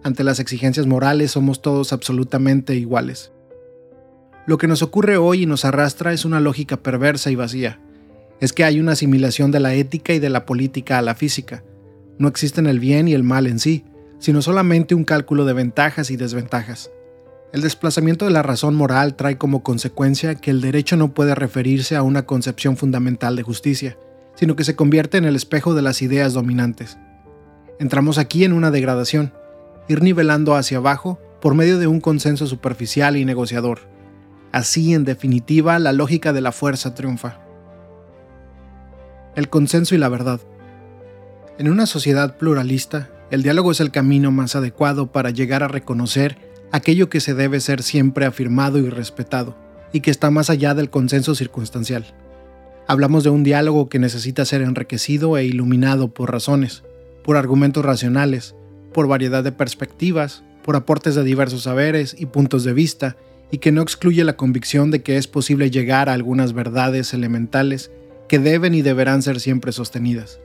Ante 0.03 0.23
las 0.23 0.39
exigencias 0.39 0.85
morales 0.85 1.31
somos 1.31 1.63
todos 1.63 1.91
absolutamente 1.93 2.75
iguales. 2.75 3.31
Lo 4.47 4.57
que 4.57 4.67
nos 4.67 4.81
ocurre 4.81 5.17
hoy 5.17 5.43
y 5.43 5.45
nos 5.45 5.65
arrastra 5.65 6.13
es 6.13 6.25
una 6.25 6.39
lógica 6.39 6.77
perversa 6.77 7.29
y 7.31 7.35
vacía. 7.35 7.79
es 8.39 8.53
que 8.53 8.63
hay 8.63 8.79
una 8.79 8.93
asimilación 8.93 9.51
de 9.51 9.59
la 9.59 9.75
ética 9.75 10.13
y 10.13 10.19
de 10.19 10.31
la 10.31 10.47
política 10.47 10.97
a 10.97 11.03
la 11.03 11.13
física. 11.13 11.63
No 12.17 12.27
existen 12.27 12.65
el 12.65 12.79
bien 12.79 13.07
y 13.07 13.13
el 13.13 13.21
mal 13.21 13.45
en 13.45 13.59
sí, 13.59 13.85
sino 14.17 14.41
solamente 14.41 14.95
un 14.95 15.03
cálculo 15.03 15.45
de 15.45 15.53
ventajas 15.53 16.09
y 16.09 16.15
desventajas. 16.15 16.89
El 17.53 17.61
desplazamiento 17.61 18.25
de 18.25 18.31
la 18.31 18.41
razón 18.41 18.73
moral 18.73 19.15
trae 19.15 19.37
como 19.37 19.61
consecuencia 19.61 20.33
que 20.33 20.49
el 20.49 20.59
derecho 20.59 20.97
no 20.97 21.13
puede 21.13 21.35
referirse 21.35 21.95
a 21.95 22.01
una 22.01 22.25
concepción 22.25 22.77
fundamental 22.77 23.35
de 23.35 23.43
justicia, 23.43 23.97
sino 24.33 24.55
que 24.55 24.63
se 24.63 24.75
convierte 24.75 25.17
en 25.17 25.25
el 25.25 25.35
espejo 25.35 25.75
de 25.75 25.83
las 25.83 26.01
ideas 26.01 26.33
dominantes. 26.33 26.97
Entramos 27.77 28.17
aquí 28.17 28.43
en 28.43 28.53
una 28.53 28.71
degradación, 28.71 29.33
ir 29.87 30.01
nivelando 30.01 30.55
hacia 30.55 30.77
abajo 30.77 31.19
por 31.41 31.53
medio 31.53 31.77
de 31.77 31.87
un 31.87 31.99
consenso 31.99 32.47
superficial 32.47 33.17
y 33.17 33.25
negociador. 33.25 33.90
Así, 34.51 34.93
en 34.93 35.05
definitiva, 35.05 35.79
la 35.79 35.93
lógica 35.93 36.33
de 36.33 36.41
la 36.41 36.51
fuerza 36.51 36.93
triunfa. 36.93 37.39
El 39.35 39.49
consenso 39.49 39.95
y 39.95 39.97
la 39.97 40.09
verdad. 40.09 40.41
En 41.57 41.69
una 41.69 41.85
sociedad 41.85 42.37
pluralista, 42.37 43.09
el 43.29 43.43
diálogo 43.43 43.71
es 43.71 43.79
el 43.79 43.91
camino 43.91 44.29
más 44.31 44.57
adecuado 44.57 45.11
para 45.11 45.29
llegar 45.29 45.63
a 45.63 45.69
reconocer 45.69 46.37
aquello 46.73 47.09
que 47.09 47.21
se 47.21 47.33
debe 47.33 47.61
ser 47.61 47.81
siempre 47.81 48.25
afirmado 48.25 48.77
y 48.77 48.89
respetado, 48.89 49.55
y 49.93 50.01
que 50.01 50.11
está 50.11 50.31
más 50.31 50.49
allá 50.49 50.73
del 50.73 50.89
consenso 50.89 51.33
circunstancial. 51.33 52.05
Hablamos 52.87 53.23
de 53.23 53.29
un 53.29 53.43
diálogo 53.43 53.87
que 53.87 53.99
necesita 53.99 54.43
ser 54.43 54.61
enriquecido 54.61 55.37
e 55.37 55.45
iluminado 55.45 56.13
por 56.13 56.31
razones, 56.31 56.83
por 57.23 57.37
argumentos 57.37 57.85
racionales, 57.85 58.55
por 58.93 59.07
variedad 59.07 59.43
de 59.43 59.53
perspectivas, 59.53 60.43
por 60.63 60.75
aportes 60.75 61.15
de 61.15 61.23
diversos 61.23 61.63
saberes 61.63 62.15
y 62.17 62.25
puntos 62.25 62.63
de 62.65 62.73
vista, 62.73 63.15
y 63.51 63.57
que 63.57 63.71
no 63.71 63.81
excluye 63.81 64.23
la 64.23 64.37
convicción 64.37 64.89
de 64.91 65.03
que 65.03 65.17
es 65.17 65.27
posible 65.27 65.69
llegar 65.69 66.09
a 66.09 66.13
algunas 66.13 66.53
verdades 66.53 67.13
elementales 67.13 67.91
que 68.27 68.39
deben 68.39 68.73
y 68.73 68.81
deberán 68.81 69.21
ser 69.21 69.41
siempre 69.41 69.73
sostenidas. 69.73 70.39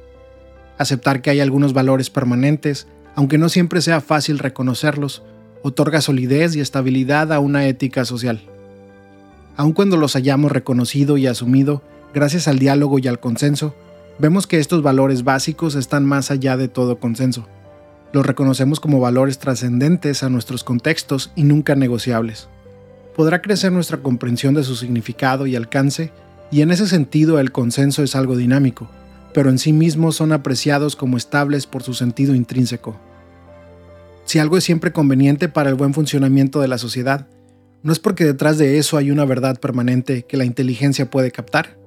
Aceptar 0.77 1.23
que 1.23 1.31
hay 1.31 1.41
algunos 1.41 1.73
valores 1.73 2.11
permanentes, 2.11 2.89
aunque 3.15 3.39
no 3.39 3.49
siempre 3.49 3.81
sea 3.81 4.01
fácil 4.01 4.41
reconocerlos, 4.41 5.23
otorga 5.63 6.01
solidez 6.01 6.57
y 6.57 6.61
estabilidad 6.61 7.33
a 7.33 7.39
una 7.39 7.67
ética 7.67 8.05
social. 8.05 8.43
Aun 9.57 9.73
cuando 9.73 9.97
los 9.97 10.17
hayamos 10.17 10.53
reconocido 10.53 11.17
y 11.17 11.29
asumido, 11.29 11.83
gracias 12.13 12.49
al 12.49 12.59
diálogo 12.59 12.99
y 12.99 13.07
al 13.07 13.21
consenso, 13.21 13.75
vemos 14.19 14.47
que 14.47 14.59
estos 14.59 14.83
valores 14.83 15.23
básicos 15.23 15.77
están 15.77 16.05
más 16.05 16.31
allá 16.31 16.57
de 16.57 16.69
todo 16.69 16.99
consenso. 16.99 17.47
Los 18.13 18.27
reconocemos 18.27 18.81
como 18.81 19.01
valores 19.01 19.39
trascendentes 19.39 20.23
a 20.23 20.29
nuestros 20.29 20.65
contextos 20.65 21.33
y 21.37 21.45
nunca 21.45 21.75
negociables. 21.75 22.49
Podrá 23.17 23.41
crecer 23.41 23.73
nuestra 23.73 24.03
comprensión 24.03 24.53
de 24.53 24.63
su 24.63 24.77
significado 24.77 25.47
y 25.47 25.57
alcance, 25.57 26.13
y 26.51 26.61
en 26.61 26.71
ese 26.71 26.87
sentido 26.87 27.41
el 27.41 27.51
consenso 27.51 28.03
es 28.03 28.15
algo 28.15 28.37
dinámico, 28.37 28.91
pero 29.33 29.49
en 29.49 29.59
sí 29.59 29.73
mismos 29.73 30.17
son 30.17 30.33
apreciados 30.33 30.97
como 30.97 31.17
estables 31.17 31.67
por 31.67 31.83
su 31.83 31.95
sentido 31.95 32.35
intrínseco. 32.35 33.01
Si 34.27 34.39
algo 34.39 34.59
es 34.59 34.65
siempre 34.65 34.93
conveniente 34.93 35.49
para 35.49 35.71
el 35.71 35.77
buen 35.77 35.95
funcionamiento 35.95 36.61
de 36.61 36.69
la 36.69 36.77
sociedad, 36.77 37.27
¿no 37.83 37.91
es 37.91 37.99
porque 37.99 38.27
detrás 38.27 38.59
de 38.59 38.77
eso 38.77 38.99
hay 38.99 39.11
una 39.11 39.25
verdad 39.25 39.59
permanente 39.59 40.25
que 40.25 40.37
la 40.37 40.45
inteligencia 40.45 41.11
puede 41.11 41.31
captar? 41.31 41.79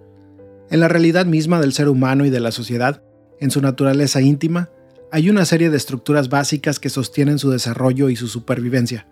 En 0.71 0.79
la 0.79 0.87
realidad 0.87 1.27
misma 1.27 1.61
del 1.61 1.73
ser 1.73 1.89
humano 1.89 2.25
y 2.25 2.31
de 2.31 2.39
la 2.39 2.51
sociedad, 2.51 3.03
en 3.39 3.51
su 3.51 3.61
naturaleza 3.61 4.19
íntima, 4.19 4.69
hay 5.11 5.29
una 5.29 5.45
serie 5.45 5.69
de 5.69 5.77
estructuras 5.77 6.29
básicas 6.29 6.79
que 6.79 6.89
sostienen 6.89 7.37
su 7.37 7.51
desarrollo 7.51 8.09
y 8.09 8.15
su 8.15 8.27
supervivencia. 8.27 9.05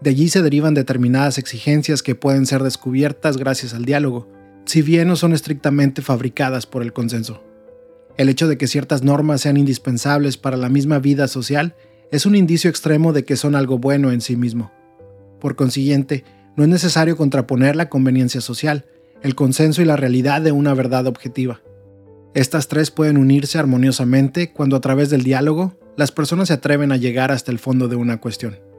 De 0.00 0.10
allí 0.10 0.28
se 0.28 0.40
derivan 0.40 0.74
determinadas 0.74 1.36
exigencias 1.36 2.02
que 2.02 2.14
pueden 2.14 2.46
ser 2.46 2.62
descubiertas 2.62 3.36
gracias 3.36 3.74
al 3.74 3.84
diálogo, 3.84 4.28
si 4.64 4.80
bien 4.80 5.08
no 5.08 5.16
son 5.16 5.32
estrictamente 5.32 6.00
fabricadas 6.00 6.64
por 6.66 6.82
el 6.82 6.92
consenso. 6.92 7.42
El 8.16 8.28
hecho 8.28 8.48
de 8.48 8.56
que 8.56 8.66
ciertas 8.66 9.02
normas 9.02 9.42
sean 9.42 9.56
indispensables 9.56 10.36
para 10.36 10.56
la 10.56 10.68
misma 10.68 10.98
vida 10.98 11.28
social 11.28 11.74
es 12.10 12.26
un 12.26 12.34
indicio 12.34 12.70
extremo 12.70 13.12
de 13.12 13.24
que 13.24 13.36
son 13.36 13.54
algo 13.54 13.78
bueno 13.78 14.10
en 14.10 14.20
sí 14.20 14.36
mismo. 14.36 14.72
Por 15.38 15.54
consiguiente, 15.54 16.24
no 16.56 16.64
es 16.64 16.68
necesario 16.70 17.16
contraponer 17.16 17.76
la 17.76 17.88
conveniencia 17.88 18.40
social, 18.40 18.86
el 19.22 19.34
consenso 19.34 19.82
y 19.82 19.84
la 19.84 19.96
realidad 19.96 20.40
de 20.40 20.52
una 20.52 20.74
verdad 20.74 21.06
objetiva. 21.06 21.60
Estas 22.34 22.68
tres 22.68 22.90
pueden 22.90 23.16
unirse 23.16 23.58
armoniosamente 23.58 24.52
cuando 24.52 24.76
a 24.76 24.80
través 24.80 25.10
del 25.10 25.24
diálogo 25.24 25.78
las 25.96 26.12
personas 26.12 26.48
se 26.48 26.54
atreven 26.54 26.92
a 26.92 26.96
llegar 26.96 27.30
hasta 27.30 27.50
el 27.52 27.58
fondo 27.58 27.88
de 27.88 27.96
una 27.96 28.20
cuestión. 28.20 28.69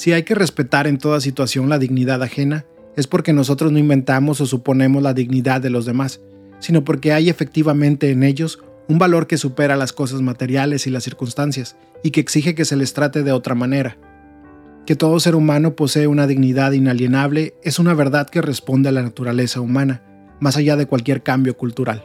Si 0.00 0.14
hay 0.14 0.22
que 0.22 0.34
respetar 0.34 0.86
en 0.86 0.96
toda 0.96 1.20
situación 1.20 1.68
la 1.68 1.78
dignidad 1.78 2.22
ajena, 2.22 2.64
es 2.96 3.06
porque 3.06 3.34
nosotros 3.34 3.70
no 3.70 3.78
inventamos 3.78 4.40
o 4.40 4.46
suponemos 4.46 5.02
la 5.02 5.12
dignidad 5.12 5.60
de 5.60 5.68
los 5.68 5.84
demás, 5.84 6.22
sino 6.58 6.84
porque 6.84 7.12
hay 7.12 7.28
efectivamente 7.28 8.10
en 8.10 8.22
ellos 8.22 8.60
un 8.88 8.98
valor 8.98 9.26
que 9.26 9.36
supera 9.36 9.76
las 9.76 9.92
cosas 9.92 10.22
materiales 10.22 10.86
y 10.86 10.90
las 10.90 11.04
circunstancias, 11.04 11.76
y 12.02 12.12
que 12.12 12.20
exige 12.20 12.54
que 12.54 12.64
se 12.64 12.76
les 12.76 12.94
trate 12.94 13.22
de 13.22 13.32
otra 13.32 13.54
manera. 13.54 13.98
Que 14.86 14.96
todo 14.96 15.20
ser 15.20 15.34
humano 15.34 15.76
posee 15.76 16.06
una 16.06 16.26
dignidad 16.26 16.72
inalienable 16.72 17.52
es 17.62 17.78
una 17.78 17.92
verdad 17.92 18.26
que 18.26 18.40
responde 18.40 18.88
a 18.88 18.92
la 18.92 19.02
naturaleza 19.02 19.60
humana, 19.60 20.02
más 20.40 20.56
allá 20.56 20.76
de 20.76 20.86
cualquier 20.86 21.22
cambio 21.22 21.58
cultural. 21.58 22.04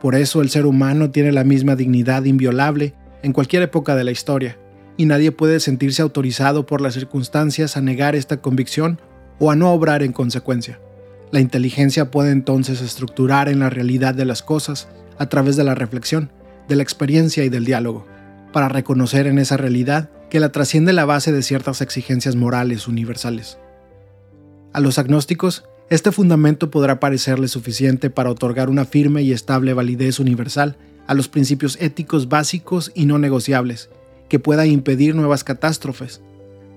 Por 0.00 0.14
eso 0.14 0.40
el 0.40 0.48
ser 0.48 0.64
humano 0.64 1.10
tiene 1.10 1.32
la 1.32 1.44
misma 1.44 1.76
dignidad 1.76 2.24
inviolable 2.24 2.94
en 3.22 3.34
cualquier 3.34 3.60
época 3.60 3.94
de 3.96 4.04
la 4.04 4.12
historia, 4.12 4.56
y 4.96 5.06
nadie 5.06 5.32
puede 5.32 5.60
sentirse 5.60 6.02
autorizado 6.02 6.66
por 6.66 6.80
las 6.80 6.94
circunstancias 6.94 7.76
a 7.76 7.80
negar 7.80 8.14
esta 8.14 8.38
convicción 8.38 9.00
o 9.38 9.50
a 9.50 9.56
no 9.56 9.72
obrar 9.72 10.02
en 10.02 10.12
consecuencia. 10.12 10.80
La 11.30 11.40
inteligencia 11.40 12.10
puede 12.10 12.30
entonces 12.30 12.80
estructurar 12.80 13.48
en 13.48 13.58
la 13.58 13.70
realidad 13.70 14.14
de 14.14 14.24
las 14.24 14.42
cosas 14.42 14.88
a 15.18 15.28
través 15.28 15.56
de 15.56 15.64
la 15.64 15.74
reflexión, 15.74 16.30
de 16.68 16.76
la 16.76 16.82
experiencia 16.82 17.44
y 17.44 17.48
del 17.48 17.64
diálogo, 17.64 18.06
para 18.52 18.68
reconocer 18.68 19.26
en 19.26 19.38
esa 19.38 19.56
realidad 19.56 20.10
que 20.30 20.40
la 20.40 20.52
trasciende 20.52 20.92
la 20.92 21.04
base 21.04 21.32
de 21.32 21.42
ciertas 21.42 21.80
exigencias 21.80 22.36
morales 22.36 22.88
universales. 22.88 23.58
A 24.72 24.80
los 24.80 24.98
agnósticos, 24.98 25.64
este 25.88 26.10
fundamento 26.10 26.70
podrá 26.70 26.98
parecerle 27.00 27.48
suficiente 27.48 28.10
para 28.10 28.30
otorgar 28.30 28.70
una 28.70 28.84
firme 28.84 29.22
y 29.22 29.32
estable 29.32 29.72
validez 29.72 30.18
universal 30.18 30.76
a 31.06 31.14
los 31.14 31.28
principios 31.28 31.78
éticos 31.80 32.28
básicos 32.28 32.90
y 32.94 33.06
no 33.06 33.18
negociables, 33.18 33.90
que 34.28 34.38
pueda 34.38 34.66
impedir 34.66 35.14
nuevas 35.14 35.44
catástrofes. 35.44 36.20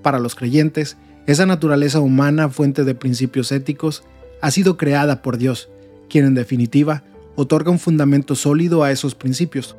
Para 0.01 0.19
los 0.19 0.35
creyentes, 0.35 0.97
esa 1.27 1.45
naturaleza 1.45 1.99
humana, 1.99 2.49
fuente 2.49 2.83
de 2.83 2.95
principios 2.95 3.51
éticos, 3.51 4.03
ha 4.41 4.51
sido 4.51 4.77
creada 4.77 5.21
por 5.21 5.37
Dios, 5.37 5.69
quien 6.09 6.25
en 6.25 6.33
definitiva 6.35 7.03
otorga 7.35 7.71
un 7.71 7.79
fundamento 7.79 8.35
sólido 8.35 8.83
a 8.83 8.91
esos 8.91 9.15
principios. 9.15 9.75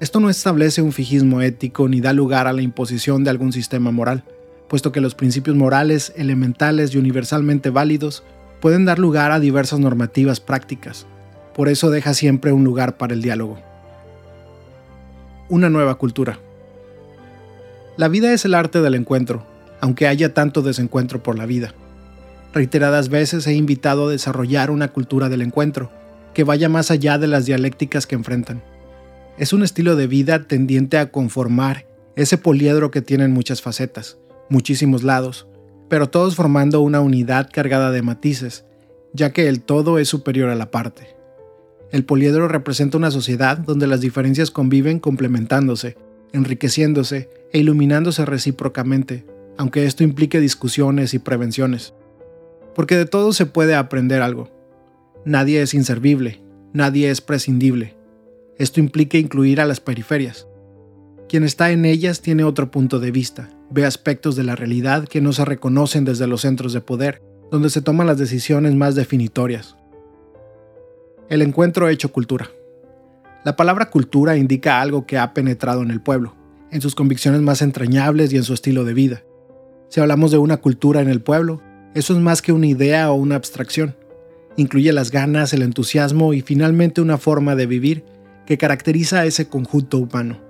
Esto 0.00 0.18
no 0.18 0.30
establece 0.30 0.82
un 0.82 0.92
fijismo 0.92 1.42
ético 1.42 1.88
ni 1.88 2.00
da 2.00 2.12
lugar 2.12 2.46
a 2.46 2.52
la 2.52 2.62
imposición 2.62 3.22
de 3.22 3.30
algún 3.30 3.52
sistema 3.52 3.90
moral, 3.90 4.24
puesto 4.68 4.92
que 4.92 5.00
los 5.00 5.14
principios 5.14 5.56
morales 5.56 6.12
elementales 6.16 6.94
y 6.94 6.98
universalmente 6.98 7.70
válidos 7.70 8.22
pueden 8.60 8.84
dar 8.84 8.98
lugar 8.98 9.32
a 9.32 9.40
diversas 9.40 9.78
normativas 9.78 10.40
prácticas. 10.40 11.06
Por 11.54 11.68
eso 11.68 11.90
deja 11.90 12.14
siempre 12.14 12.52
un 12.52 12.64
lugar 12.64 12.96
para 12.96 13.14
el 13.14 13.22
diálogo. 13.22 13.58
Una 15.48 15.68
nueva 15.68 15.96
cultura. 15.96 16.38
La 17.96 18.08
vida 18.08 18.32
es 18.32 18.44
el 18.44 18.54
arte 18.54 18.80
del 18.80 18.94
encuentro, 18.94 19.46
aunque 19.80 20.06
haya 20.06 20.32
tanto 20.32 20.62
desencuentro 20.62 21.22
por 21.22 21.36
la 21.36 21.46
vida. 21.46 21.74
Reiteradas 22.52 23.08
veces 23.08 23.46
he 23.46 23.54
invitado 23.54 24.08
a 24.08 24.10
desarrollar 24.10 24.70
una 24.70 24.88
cultura 24.88 25.28
del 25.28 25.42
encuentro, 25.42 25.90
que 26.34 26.44
vaya 26.44 26.68
más 26.68 26.90
allá 26.90 27.18
de 27.18 27.26
las 27.26 27.46
dialécticas 27.46 28.06
que 28.06 28.14
enfrentan. 28.14 28.62
Es 29.38 29.52
un 29.52 29.62
estilo 29.62 29.96
de 29.96 30.06
vida 30.06 30.44
tendiente 30.44 30.98
a 30.98 31.10
conformar 31.10 31.86
ese 32.16 32.38
poliedro 32.38 32.90
que 32.90 33.02
tiene 33.02 33.28
muchas 33.28 33.62
facetas, 33.62 34.18
muchísimos 34.48 35.02
lados, 35.02 35.46
pero 35.88 36.08
todos 36.08 36.36
formando 36.36 36.80
una 36.80 37.00
unidad 37.00 37.48
cargada 37.52 37.90
de 37.90 38.02
matices, 38.02 38.64
ya 39.12 39.32
que 39.32 39.48
el 39.48 39.60
todo 39.60 39.98
es 39.98 40.08
superior 40.08 40.50
a 40.50 40.54
la 40.54 40.70
parte. 40.70 41.08
El 41.90 42.04
poliedro 42.04 42.46
representa 42.46 42.96
una 42.96 43.10
sociedad 43.10 43.58
donde 43.58 43.86
las 43.86 44.00
diferencias 44.00 44.50
conviven 44.50 45.00
complementándose, 45.00 45.96
enriqueciéndose 46.32 47.28
e 47.52 47.58
iluminándose 47.58 48.24
recíprocamente, 48.24 49.24
aunque 49.58 49.84
esto 49.84 50.04
implique 50.04 50.40
discusiones 50.40 51.14
y 51.14 51.18
prevenciones. 51.18 51.94
Porque 52.74 52.96
de 52.96 53.06
todo 53.06 53.32
se 53.32 53.46
puede 53.46 53.74
aprender 53.74 54.22
algo. 54.22 54.50
Nadie 55.24 55.62
es 55.62 55.74
inservible, 55.74 56.40
nadie 56.72 57.10
es 57.10 57.20
prescindible. 57.20 57.96
Esto 58.58 58.80
implica 58.80 59.18
incluir 59.18 59.60
a 59.60 59.66
las 59.66 59.80
periferias. 59.80 60.46
Quien 61.28 61.44
está 61.44 61.70
en 61.70 61.84
ellas 61.84 62.22
tiene 62.22 62.44
otro 62.44 62.70
punto 62.70 62.98
de 62.98 63.10
vista, 63.10 63.50
ve 63.70 63.84
aspectos 63.84 64.34
de 64.36 64.44
la 64.44 64.56
realidad 64.56 65.06
que 65.06 65.20
no 65.20 65.32
se 65.32 65.44
reconocen 65.44 66.04
desde 66.04 66.26
los 66.26 66.40
centros 66.40 66.72
de 66.72 66.80
poder, 66.80 67.22
donde 67.50 67.70
se 67.70 67.82
toman 67.82 68.06
las 68.06 68.18
decisiones 68.18 68.74
más 68.74 68.94
definitorias. 68.94 69.76
El 71.28 71.42
encuentro 71.42 71.88
hecho 71.88 72.10
cultura. 72.10 72.50
La 73.44 73.56
palabra 73.56 73.90
cultura 73.90 74.36
indica 74.36 74.80
algo 74.80 75.06
que 75.06 75.18
ha 75.18 75.32
penetrado 75.32 75.82
en 75.82 75.90
el 75.90 76.00
pueblo, 76.00 76.34
en 76.70 76.80
sus 76.80 76.94
convicciones 76.94 77.40
más 77.40 77.62
entrañables 77.62 78.32
y 78.32 78.36
en 78.36 78.44
su 78.44 78.54
estilo 78.54 78.84
de 78.84 78.94
vida. 78.94 79.22
Si 79.88 80.00
hablamos 80.00 80.30
de 80.30 80.38
una 80.38 80.58
cultura 80.58 81.00
en 81.00 81.08
el 81.08 81.20
pueblo, 81.20 81.60
eso 81.94 82.12
es 82.12 82.20
más 82.20 82.42
que 82.42 82.52
una 82.52 82.66
idea 82.66 83.10
o 83.10 83.14
una 83.14 83.36
abstracción 83.36 83.96
Incluye 84.56 84.92
las 84.92 85.10
ganas, 85.10 85.52
el 85.52 85.62
entusiasmo 85.62 86.34
y 86.34 86.42
finalmente 86.42 87.00
una 87.00 87.18
forma 87.18 87.54
de 87.54 87.66
vivir 87.66 88.04
que 88.46 88.58
caracteriza 88.58 89.20
a 89.20 89.24
ese 89.24 89.48
conjunto 89.48 89.98
humano. 89.98 90.40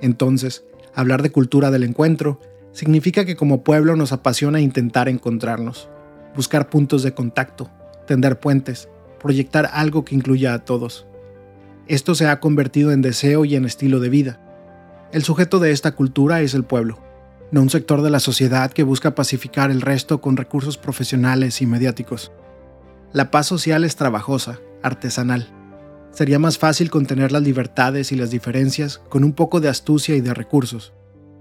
Entonces, 0.00 0.64
hablar 0.94 1.22
de 1.22 1.30
cultura 1.30 1.70
del 1.70 1.84
encuentro 1.84 2.40
significa 2.72 3.24
que 3.24 3.36
como 3.36 3.62
pueblo 3.62 3.96
nos 3.96 4.12
apasiona 4.12 4.60
intentar 4.60 5.08
encontrarnos, 5.08 5.88
buscar 6.34 6.68
puntos 6.68 7.02
de 7.02 7.14
contacto, 7.14 7.70
tender 8.06 8.40
puentes, 8.40 8.88
proyectar 9.20 9.70
algo 9.72 10.04
que 10.04 10.14
incluya 10.14 10.54
a 10.54 10.64
todos. 10.64 11.06
Esto 11.88 12.14
se 12.14 12.26
ha 12.26 12.38
convertido 12.38 12.92
en 12.92 13.02
deseo 13.02 13.44
y 13.44 13.56
en 13.56 13.64
estilo 13.64 13.98
de 13.98 14.08
vida. 14.08 14.40
El 15.12 15.24
sujeto 15.24 15.58
de 15.58 15.72
esta 15.72 15.92
cultura 15.92 16.40
es 16.40 16.54
el 16.54 16.64
pueblo, 16.64 16.98
no 17.50 17.60
un 17.60 17.70
sector 17.70 18.02
de 18.02 18.10
la 18.10 18.20
sociedad 18.20 18.72
que 18.72 18.82
busca 18.82 19.14
pacificar 19.14 19.70
el 19.70 19.80
resto 19.80 20.20
con 20.20 20.36
recursos 20.36 20.78
profesionales 20.78 21.60
y 21.60 21.66
mediáticos. 21.66 22.32
La 23.12 23.30
paz 23.30 23.46
social 23.46 23.84
es 23.84 23.96
trabajosa, 23.96 24.60
artesanal. 24.82 25.48
Sería 26.12 26.38
más 26.38 26.56
fácil 26.56 26.88
contener 26.88 27.32
las 27.32 27.42
libertades 27.42 28.12
y 28.12 28.16
las 28.16 28.30
diferencias 28.30 28.98
con 29.08 29.24
un 29.24 29.32
poco 29.32 29.60
de 29.60 29.68
astucia 29.68 30.14
y 30.14 30.20
de 30.20 30.34
recursos, 30.34 30.92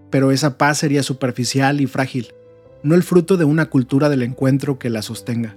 pero 0.10 0.31
esa 0.31 0.57
paz 0.57 0.79
sería 0.79 1.03
superficial 1.03 1.81
y 1.81 1.88
frágil, 1.88 2.33
no 2.83 2.95
el 2.95 3.03
fruto 3.03 3.38
de 3.38 3.45
una 3.45 3.67
cultura 3.67 4.10
del 4.10 4.24
encuentro 4.24 4.79
que 4.79 4.89
la 4.89 5.01
sostenga. 5.01 5.55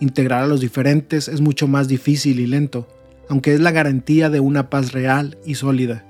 Integrar 0.00 0.42
a 0.42 0.46
los 0.46 0.60
diferentes 0.60 1.28
es 1.28 1.40
mucho 1.40 1.68
más 1.68 1.86
difícil 1.86 2.40
y 2.40 2.46
lento, 2.46 2.88
aunque 3.28 3.54
es 3.54 3.60
la 3.60 3.70
garantía 3.70 4.30
de 4.30 4.40
una 4.40 4.70
paz 4.70 4.92
real 4.92 5.38
y 5.44 5.54
sólida. 5.54 6.04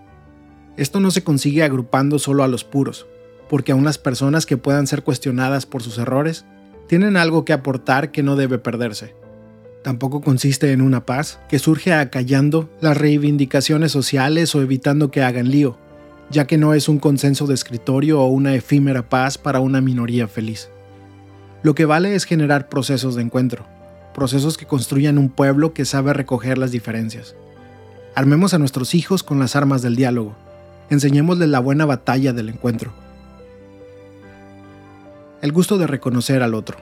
Esto 0.77 1.01
no 1.01 1.11
se 1.11 1.23
consigue 1.23 1.63
agrupando 1.63 2.19
solo 2.19 2.43
a 2.43 2.49
los 2.49 2.65
puros, 2.65 3.07
porque 3.49 3.73
aún 3.73 3.85
las 3.85 3.99
personas 3.99 4.47
que 4.47 4.57
puedan 4.57 4.87
ser 4.87 5.03
cuestionadas 5.03 5.67
por 5.67 5.83
sus 5.83 5.99
errores 5.99 6.47
tienen 6.89 7.17
algo 7.17 7.45
que 7.45 7.53
aportar 7.53 8.11
que 8.11 8.23
no 8.23 8.37
debe 8.37 8.59
perderse. 8.59 9.15
Tampoco 9.83 10.21
consiste 10.21 10.73
en 10.73 10.81
una 10.81 11.05
paz 11.05 11.41
que 11.49 11.59
surge 11.59 11.93
acallando 11.93 12.71
las 12.81 12.97
reivindicaciones 12.97 13.93
sociales 13.93 14.55
o 14.55 14.63
evitando 14.63 15.11
que 15.11 15.23
hagan 15.23 15.51
lío, 15.51 15.77
ya 16.31 16.47
que 16.47 16.57
no 16.57 16.73
es 16.73 16.89
un 16.89 16.99
consenso 16.99 17.47
de 17.47 17.55
escritorio 17.55 18.21
o 18.21 18.29
una 18.29 18.55
efímera 18.55 19.09
paz 19.09 19.39
para 19.39 19.61
una 19.61 19.81
minoría 19.81 20.29
feliz. 20.29 20.71
Lo 21.63 21.75
que 21.75 21.85
vale 21.85 22.15
es 22.15 22.25
generar 22.25 22.69
procesos 22.69 23.17
de 23.17 23.23
encuentro, 23.23 23.67
procesos 24.13 24.57
que 24.57 24.67
construyan 24.67 25.19
un 25.19 25.29
pueblo 25.29 25.75
que 25.75 25.85
sabe 25.85 26.13
recoger 26.13 26.59
las 26.59 26.71
diferencias. 26.71 27.35
Armemos 28.15 28.55
a 28.55 28.59
nuestros 28.59 28.95
hijos 28.95 29.23
con 29.23 29.39
las 29.39 29.57
armas 29.57 29.83
del 29.83 29.97
diálogo, 29.97 30.37
enseñémosles 30.91 31.49
la 31.49 31.61
buena 31.61 31.87
batalla 31.87 32.33
del 32.33 32.51
encuentro 32.51 32.93
el 35.43 35.51
gusto 35.51 35.77
de 35.77 35.89
reconocer 35.89 36.41
al 36.43 36.55
otro. 36.55 36.79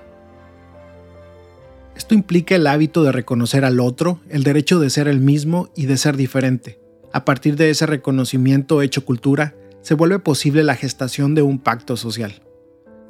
Esto 1.96 2.14
implica 2.14 2.54
el 2.54 2.66
hábito 2.66 3.02
de 3.02 3.10
reconocer 3.10 3.64
al 3.64 3.80
otro, 3.80 4.20
el 4.28 4.44
derecho 4.44 4.78
de 4.78 4.90
ser 4.90 5.08
el 5.08 5.18
mismo 5.18 5.70
y 5.75 5.87
de 5.87 5.96
ser 5.96 6.16
diferente. 6.16 6.78
A 7.12 7.25
partir 7.25 7.56
de 7.56 7.70
ese 7.70 7.87
reconocimiento 7.87 8.82
hecho 8.82 9.04
cultura, 9.04 9.54
se 9.80 9.94
vuelve 9.94 10.18
posible 10.18 10.62
la 10.62 10.76
gestación 10.76 11.34
de 11.34 11.42
un 11.42 11.58
pacto 11.58 11.96
social. 11.96 12.42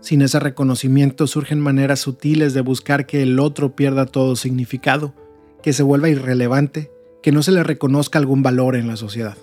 Sin 0.00 0.22
ese 0.22 0.40
reconocimiento 0.40 1.26
surgen 1.26 1.60
maneras 1.60 2.00
sutiles 2.00 2.54
de 2.54 2.62
buscar 2.62 3.06
que 3.06 3.22
el 3.22 3.38
otro 3.38 3.76
pierda 3.76 4.06
todo 4.06 4.34
significado, 4.34 5.14
que 5.62 5.72
se 5.72 5.82
vuelva 5.82 6.08
irrelevante, 6.08 6.90
que 7.22 7.32
no 7.32 7.42
se 7.42 7.52
le 7.52 7.62
reconozca 7.62 8.18
algún 8.18 8.42
valor 8.42 8.76
en 8.76 8.88
la 8.88 8.96
sociedad. 8.96 9.36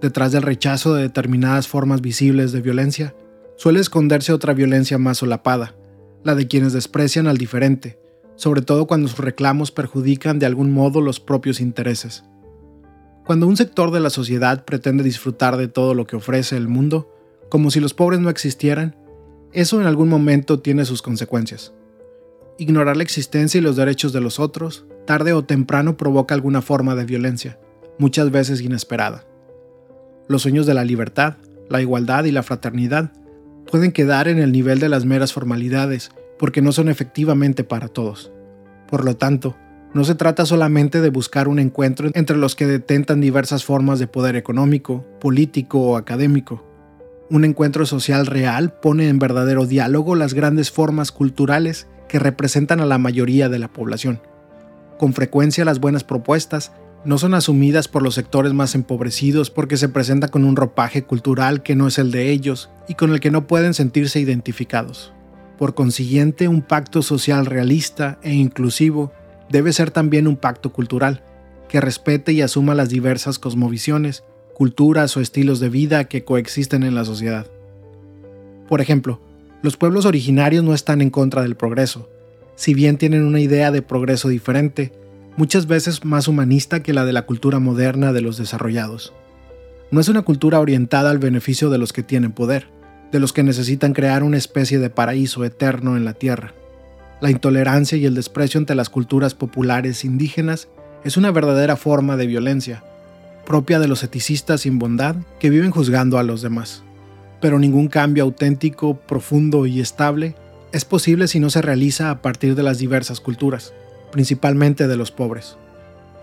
Detrás 0.00 0.32
del 0.32 0.42
rechazo 0.42 0.94
de 0.94 1.02
determinadas 1.02 1.68
formas 1.68 2.00
visibles 2.00 2.50
de 2.50 2.60
violencia, 2.60 3.14
suele 3.56 3.80
esconderse 3.80 4.32
otra 4.32 4.52
violencia 4.52 4.98
más 4.98 5.18
solapada, 5.18 5.76
la 6.24 6.34
de 6.34 6.48
quienes 6.48 6.72
desprecian 6.72 7.28
al 7.28 7.38
diferente, 7.38 7.98
sobre 8.34 8.62
todo 8.62 8.86
cuando 8.86 9.06
sus 9.06 9.20
reclamos 9.20 9.70
perjudican 9.70 10.40
de 10.40 10.46
algún 10.46 10.72
modo 10.72 11.00
los 11.00 11.20
propios 11.20 11.60
intereses. 11.60 12.24
Cuando 13.24 13.46
un 13.46 13.56
sector 13.56 13.92
de 13.92 14.00
la 14.00 14.10
sociedad 14.10 14.64
pretende 14.64 15.04
disfrutar 15.04 15.56
de 15.56 15.68
todo 15.68 15.94
lo 15.94 16.06
que 16.06 16.16
ofrece 16.16 16.56
el 16.56 16.66
mundo, 16.66 17.10
como 17.48 17.70
si 17.70 17.78
los 17.78 17.94
pobres 17.94 18.20
no 18.20 18.28
existieran, 18.28 18.96
eso 19.54 19.80
en 19.80 19.86
algún 19.86 20.08
momento 20.08 20.60
tiene 20.60 20.84
sus 20.84 21.00
consecuencias. 21.00 21.72
Ignorar 22.58 22.96
la 22.96 23.02
existencia 23.02 23.58
y 23.58 23.62
los 23.62 23.76
derechos 23.76 24.12
de 24.12 24.20
los 24.20 24.38
otros, 24.38 24.84
tarde 25.06 25.32
o 25.32 25.44
temprano 25.44 25.96
provoca 25.96 26.34
alguna 26.34 26.60
forma 26.60 26.94
de 26.94 27.04
violencia, 27.04 27.58
muchas 27.98 28.30
veces 28.30 28.60
inesperada. 28.60 29.24
Los 30.28 30.42
sueños 30.42 30.66
de 30.66 30.74
la 30.74 30.84
libertad, 30.84 31.36
la 31.68 31.80
igualdad 31.80 32.24
y 32.24 32.32
la 32.32 32.42
fraternidad 32.42 33.12
pueden 33.70 33.92
quedar 33.92 34.28
en 34.28 34.38
el 34.38 34.52
nivel 34.52 34.78
de 34.78 34.88
las 34.88 35.04
meras 35.04 35.32
formalidades, 35.32 36.10
porque 36.38 36.62
no 36.62 36.72
son 36.72 36.88
efectivamente 36.88 37.64
para 37.64 37.88
todos. 37.88 38.32
Por 38.88 39.04
lo 39.04 39.16
tanto, 39.16 39.56
no 39.94 40.04
se 40.04 40.16
trata 40.16 40.44
solamente 40.44 41.00
de 41.00 41.10
buscar 41.10 41.46
un 41.46 41.60
encuentro 41.60 42.10
entre 42.14 42.36
los 42.36 42.56
que 42.56 42.66
detentan 42.66 43.20
diversas 43.20 43.64
formas 43.64 44.00
de 44.00 44.08
poder 44.08 44.34
económico, 44.34 45.04
político 45.20 45.80
o 45.80 45.96
académico. 45.96 46.64
Un 47.34 47.44
encuentro 47.44 47.84
social 47.84 48.26
real 48.26 48.72
pone 48.72 49.08
en 49.08 49.18
verdadero 49.18 49.66
diálogo 49.66 50.14
las 50.14 50.34
grandes 50.34 50.70
formas 50.70 51.10
culturales 51.10 51.88
que 52.06 52.20
representan 52.20 52.78
a 52.78 52.86
la 52.86 52.96
mayoría 52.96 53.48
de 53.48 53.58
la 53.58 53.66
población. 53.66 54.20
Con 54.98 55.14
frecuencia 55.14 55.64
las 55.64 55.80
buenas 55.80 56.04
propuestas 56.04 56.70
no 57.04 57.18
son 57.18 57.34
asumidas 57.34 57.88
por 57.88 58.04
los 58.04 58.14
sectores 58.14 58.52
más 58.52 58.76
empobrecidos 58.76 59.50
porque 59.50 59.76
se 59.76 59.88
presentan 59.88 60.30
con 60.30 60.44
un 60.44 60.54
ropaje 60.54 61.02
cultural 61.02 61.64
que 61.64 61.74
no 61.74 61.88
es 61.88 61.98
el 61.98 62.12
de 62.12 62.30
ellos 62.30 62.70
y 62.86 62.94
con 62.94 63.12
el 63.12 63.18
que 63.18 63.32
no 63.32 63.48
pueden 63.48 63.74
sentirse 63.74 64.20
identificados. 64.20 65.12
Por 65.58 65.74
consiguiente, 65.74 66.46
un 66.46 66.62
pacto 66.62 67.02
social 67.02 67.46
realista 67.46 68.20
e 68.22 68.32
inclusivo 68.32 69.10
debe 69.50 69.72
ser 69.72 69.90
también 69.90 70.28
un 70.28 70.36
pacto 70.36 70.72
cultural, 70.72 71.24
que 71.68 71.80
respete 71.80 72.32
y 72.32 72.42
asuma 72.42 72.76
las 72.76 72.90
diversas 72.90 73.40
cosmovisiones, 73.40 74.22
culturas 74.54 75.16
o 75.16 75.20
estilos 75.20 75.60
de 75.60 75.68
vida 75.68 76.04
que 76.04 76.24
coexisten 76.24 76.82
en 76.82 76.94
la 76.94 77.04
sociedad. 77.04 77.46
Por 78.68 78.80
ejemplo, 78.80 79.20
los 79.62 79.76
pueblos 79.76 80.06
originarios 80.06 80.64
no 80.64 80.72
están 80.74 81.02
en 81.02 81.10
contra 81.10 81.42
del 81.42 81.56
progreso, 81.56 82.08
si 82.56 82.72
bien 82.72 82.98
tienen 82.98 83.24
una 83.24 83.40
idea 83.40 83.70
de 83.70 83.82
progreso 83.82 84.28
diferente, 84.28 84.92
muchas 85.36 85.66
veces 85.66 86.04
más 86.04 86.28
humanista 86.28 86.82
que 86.82 86.92
la 86.92 87.04
de 87.04 87.12
la 87.12 87.26
cultura 87.26 87.58
moderna 87.58 88.12
de 88.12 88.20
los 88.20 88.38
desarrollados. 88.38 89.12
No 89.90 90.00
es 90.00 90.08
una 90.08 90.22
cultura 90.22 90.60
orientada 90.60 91.10
al 91.10 91.18
beneficio 91.18 91.68
de 91.70 91.78
los 91.78 91.92
que 91.92 92.02
tienen 92.02 92.32
poder, 92.32 92.68
de 93.10 93.20
los 93.20 93.32
que 93.32 93.42
necesitan 93.42 93.92
crear 93.92 94.22
una 94.22 94.36
especie 94.36 94.78
de 94.78 94.90
paraíso 94.90 95.44
eterno 95.44 95.96
en 95.96 96.04
la 96.04 96.14
tierra. 96.14 96.54
La 97.20 97.30
intolerancia 97.30 97.98
y 97.98 98.06
el 98.06 98.14
desprecio 98.14 98.58
ante 98.58 98.74
las 98.74 98.90
culturas 98.90 99.34
populares 99.34 100.04
indígenas 100.04 100.68
es 101.04 101.16
una 101.16 101.30
verdadera 101.30 101.76
forma 101.76 102.16
de 102.16 102.26
violencia, 102.26 102.84
propia 103.44 103.78
de 103.78 103.88
los 103.88 104.02
eticistas 104.02 104.62
sin 104.62 104.78
bondad 104.78 105.16
que 105.38 105.50
viven 105.50 105.70
juzgando 105.70 106.18
a 106.18 106.22
los 106.22 106.42
demás. 106.42 106.82
Pero 107.40 107.58
ningún 107.58 107.88
cambio 107.88 108.24
auténtico, 108.24 108.96
profundo 108.96 109.66
y 109.66 109.80
estable 109.80 110.34
es 110.72 110.84
posible 110.84 111.28
si 111.28 111.40
no 111.40 111.50
se 111.50 111.62
realiza 111.62 112.10
a 112.10 112.22
partir 112.22 112.54
de 112.54 112.62
las 112.62 112.78
diversas 112.78 113.20
culturas 113.20 113.72
principalmente 114.14 114.86
de 114.86 114.96
los 114.96 115.10
pobres. 115.10 115.56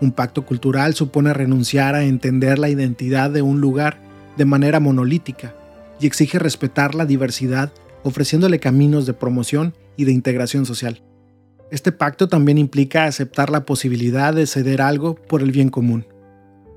Un 0.00 0.12
pacto 0.12 0.46
cultural 0.46 0.94
supone 0.94 1.34
renunciar 1.34 1.94
a 1.94 2.04
entender 2.04 2.58
la 2.58 2.70
identidad 2.70 3.30
de 3.30 3.42
un 3.42 3.60
lugar 3.60 4.00
de 4.38 4.46
manera 4.46 4.80
monolítica 4.80 5.54
y 6.00 6.06
exige 6.06 6.38
respetar 6.38 6.94
la 6.94 7.04
diversidad 7.04 7.70
ofreciéndole 8.02 8.60
caminos 8.60 9.04
de 9.04 9.12
promoción 9.12 9.74
y 9.98 10.06
de 10.06 10.12
integración 10.12 10.64
social. 10.64 11.02
Este 11.70 11.92
pacto 11.92 12.30
también 12.30 12.56
implica 12.56 13.04
aceptar 13.04 13.50
la 13.50 13.66
posibilidad 13.66 14.32
de 14.32 14.46
ceder 14.46 14.80
algo 14.80 15.14
por 15.14 15.42
el 15.42 15.52
bien 15.52 15.68
común. 15.68 16.06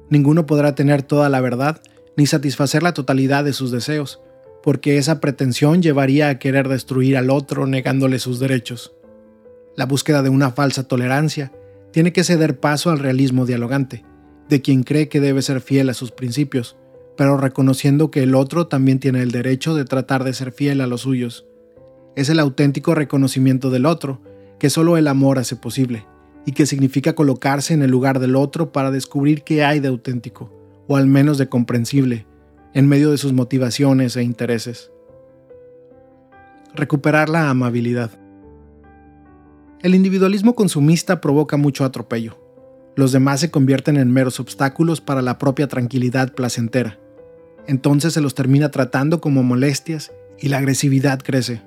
Ninguno 0.10 0.46
podrá 0.46 0.76
tener 0.76 1.04
toda 1.04 1.30
la 1.30 1.42
verdad 1.42 1.82
ni 2.18 2.26
satisfacer 2.26 2.84
la 2.84 2.94
totalidad 2.94 3.44
de 3.44 3.54
sus 3.54 3.72
deseos, 3.72 4.22
porque 4.64 4.98
esa 4.98 5.20
pretensión 5.20 5.82
llevaría 5.82 6.30
a 6.30 6.40
querer 6.40 6.70
destruir 6.70 7.18
al 7.18 7.30
otro 7.30 7.68
negándole 7.68 8.20
sus 8.20 8.40
derechos 8.40 8.96
la 9.76 9.86
búsqueda 9.86 10.22
de 10.22 10.30
una 10.30 10.52
falsa 10.52 10.88
tolerancia, 10.88 11.52
tiene 11.92 12.14
que 12.14 12.24
ceder 12.24 12.60
paso 12.60 12.92
al 12.92 13.00
realismo 13.00 13.46
dialogante, 13.46 14.06
de 14.50 14.62
quien 14.62 14.84
cree 14.84 15.10
que 15.10 15.20
debe 15.20 15.42
ser 15.42 15.62
fiel 15.62 15.90
a 15.90 15.94
sus 15.94 16.12
principios, 16.12 16.78
pero 17.18 17.38
reconociendo 17.38 18.12
que 18.12 18.24
el 18.24 18.36
otro 18.36 18.68
también 18.68 19.00
tiene 19.00 19.22
el 19.22 19.32
derecho 19.32 19.76
de 19.76 19.86
tratar 19.86 20.24
de 20.24 20.34
ser 20.34 20.52
fiel 20.52 20.82
a 20.82 20.88
los 20.88 21.02
suyos. 21.02 21.46
Es 22.16 22.30
el 22.30 22.40
auténtico 22.40 22.96
reconocimiento 22.96 23.70
del 23.70 23.86
otro, 23.86 24.22
que 24.60 24.70
solo 24.70 24.98
el 24.98 25.08
amor 25.08 25.40
hace 25.40 25.56
posible, 25.56 26.06
y 26.46 26.52
que 26.52 26.66
significa 26.66 27.14
colocarse 27.14 27.74
en 27.74 27.82
el 27.82 27.92
lugar 27.92 28.20
del 28.20 28.36
otro 28.36 28.72
para 28.72 28.92
descubrir 28.92 29.44
qué 29.44 29.64
hay 29.64 29.80
de 29.80 29.88
auténtico, 29.88 30.52
o 30.88 30.96
al 30.96 31.08
menos 31.08 31.38
de 31.38 31.50
comprensible, 31.50 32.26
en 32.74 32.88
medio 32.88 33.12
de 33.12 33.18
sus 33.18 33.34
motivaciones 33.34 34.16
e 34.16 34.24
intereses. 34.24 34.92
Recuperar 36.74 37.30
la 37.30 37.50
amabilidad. 37.50 38.12
El 39.82 39.96
individualismo 39.96 40.56
consumista 40.56 41.22
provoca 41.22 41.58
mucho 41.58 41.86
atropello. 41.86 42.38
Los 42.96 43.12
demás 43.12 43.40
se 43.40 43.52
convierten 43.52 43.98
en 43.98 44.12
meros 44.12 44.40
obstáculos 44.40 45.02
para 45.02 45.22
la 45.22 45.38
propia 45.38 45.68
tranquilidad 45.68 46.34
placentera. 46.34 47.00
Entonces 47.68 48.14
se 48.14 48.22
los 48.22 48.36
termina 48.36 48.72
tratando 48.72 49.22
como 49.22 49.44
molestias 49.44 50.12
y 50.40 50.50
la 50.50 50.58
agresividad 50.58 51.20
crece. 51.20 51.62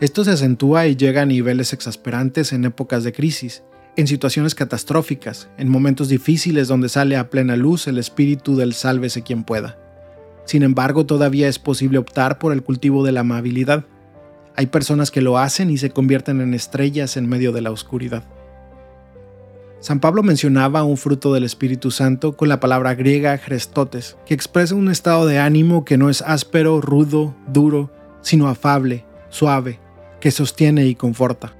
Esto 0.00 0.24
se 0.24 0.32
acentúa 0.32 0.86
y 0.86 0.96
llega 0.96 1.22
a 1.22 1.26
niveles 1.26 1.72
exasperantes 1.72 2.52
en 2.52 2.64
épocas 2.64 3.04
de 3.04 3.12
crisis, 3.12 3.62
en 3.96 4.06
situaciones 4.06 4.54
catastróficas, 4.54 5.48
en 5.56 5.68
momentos 5.68 6.08
difíciles 6.08 6.68
donde 6.68 6.88
sale 6.88 7.16
a 7.16 7.30
plena 7.30 7.56
luz 7.56 7.86
el 7.86 7.98
espíritu 7.98 8.56
del 8.56 8.74
sálvese 8.74 9.22
quien 9.22 9.44
pueda. 9.44 9.78
Sin 10.44 10.62
embargo, 10.62 11.06
todavía 11.06 11.48
es 11.48 11.58
posible 11.58 11.98
optar 11.98 12.38
por 12.38 12.52
el 12.52 12.62
cultivo 12.62 13.04
de 13.04 13.12
la 13.12 13.20
amabilidad. 13.20 13.84
Hay 14.56 14.66
personas 14.66 15.10
que 15.10 15.20
lo 15.20 15.38
hacen 15.38 15.70
y 15.70 15.78
se 15.78 15.90
convierten 15.90 16.40
en 16.40 16.54
estrellas 16.54 17.16
en 17.16 17.28
medio 17.28 17.52
de 17.52 17.62
la 17.62 17.70
oscuridad. 17.70 18.24
San 19.80 20.00
Pablo 20.00 20.22
mencionaba 20.22 20.82
un 20.82 20.96
fruto 20.96 21.34
del 21.34 21.44
Espíritu 21.44 21.90
Santo 21.90 22.36
con 22.36 22.48
la 22.48 22.58
palabra 22.58 22.94
griega 22.94 23.36
Christotes, 23.38 24.16
que 24.24 24.32
expresa 24.32 24.74
un 24.74 24.90
estado 24.90 25.26
de 25.26 25.38
ánimo 25.38 25.84
que 25.84 25.98
no 25.98 26.08
es 26.08 26.22
áspero, 26.22 26.80
rudo, 26.80 27.34
duro, 27.48 27.90
sino 28.22 28.48
afable, 28.48 29.04
suave, 29.28 29.78
que 30.20 30.30
sostiene 30.30 30.86
y 30.86 30.94
conforta. 30.94 31.54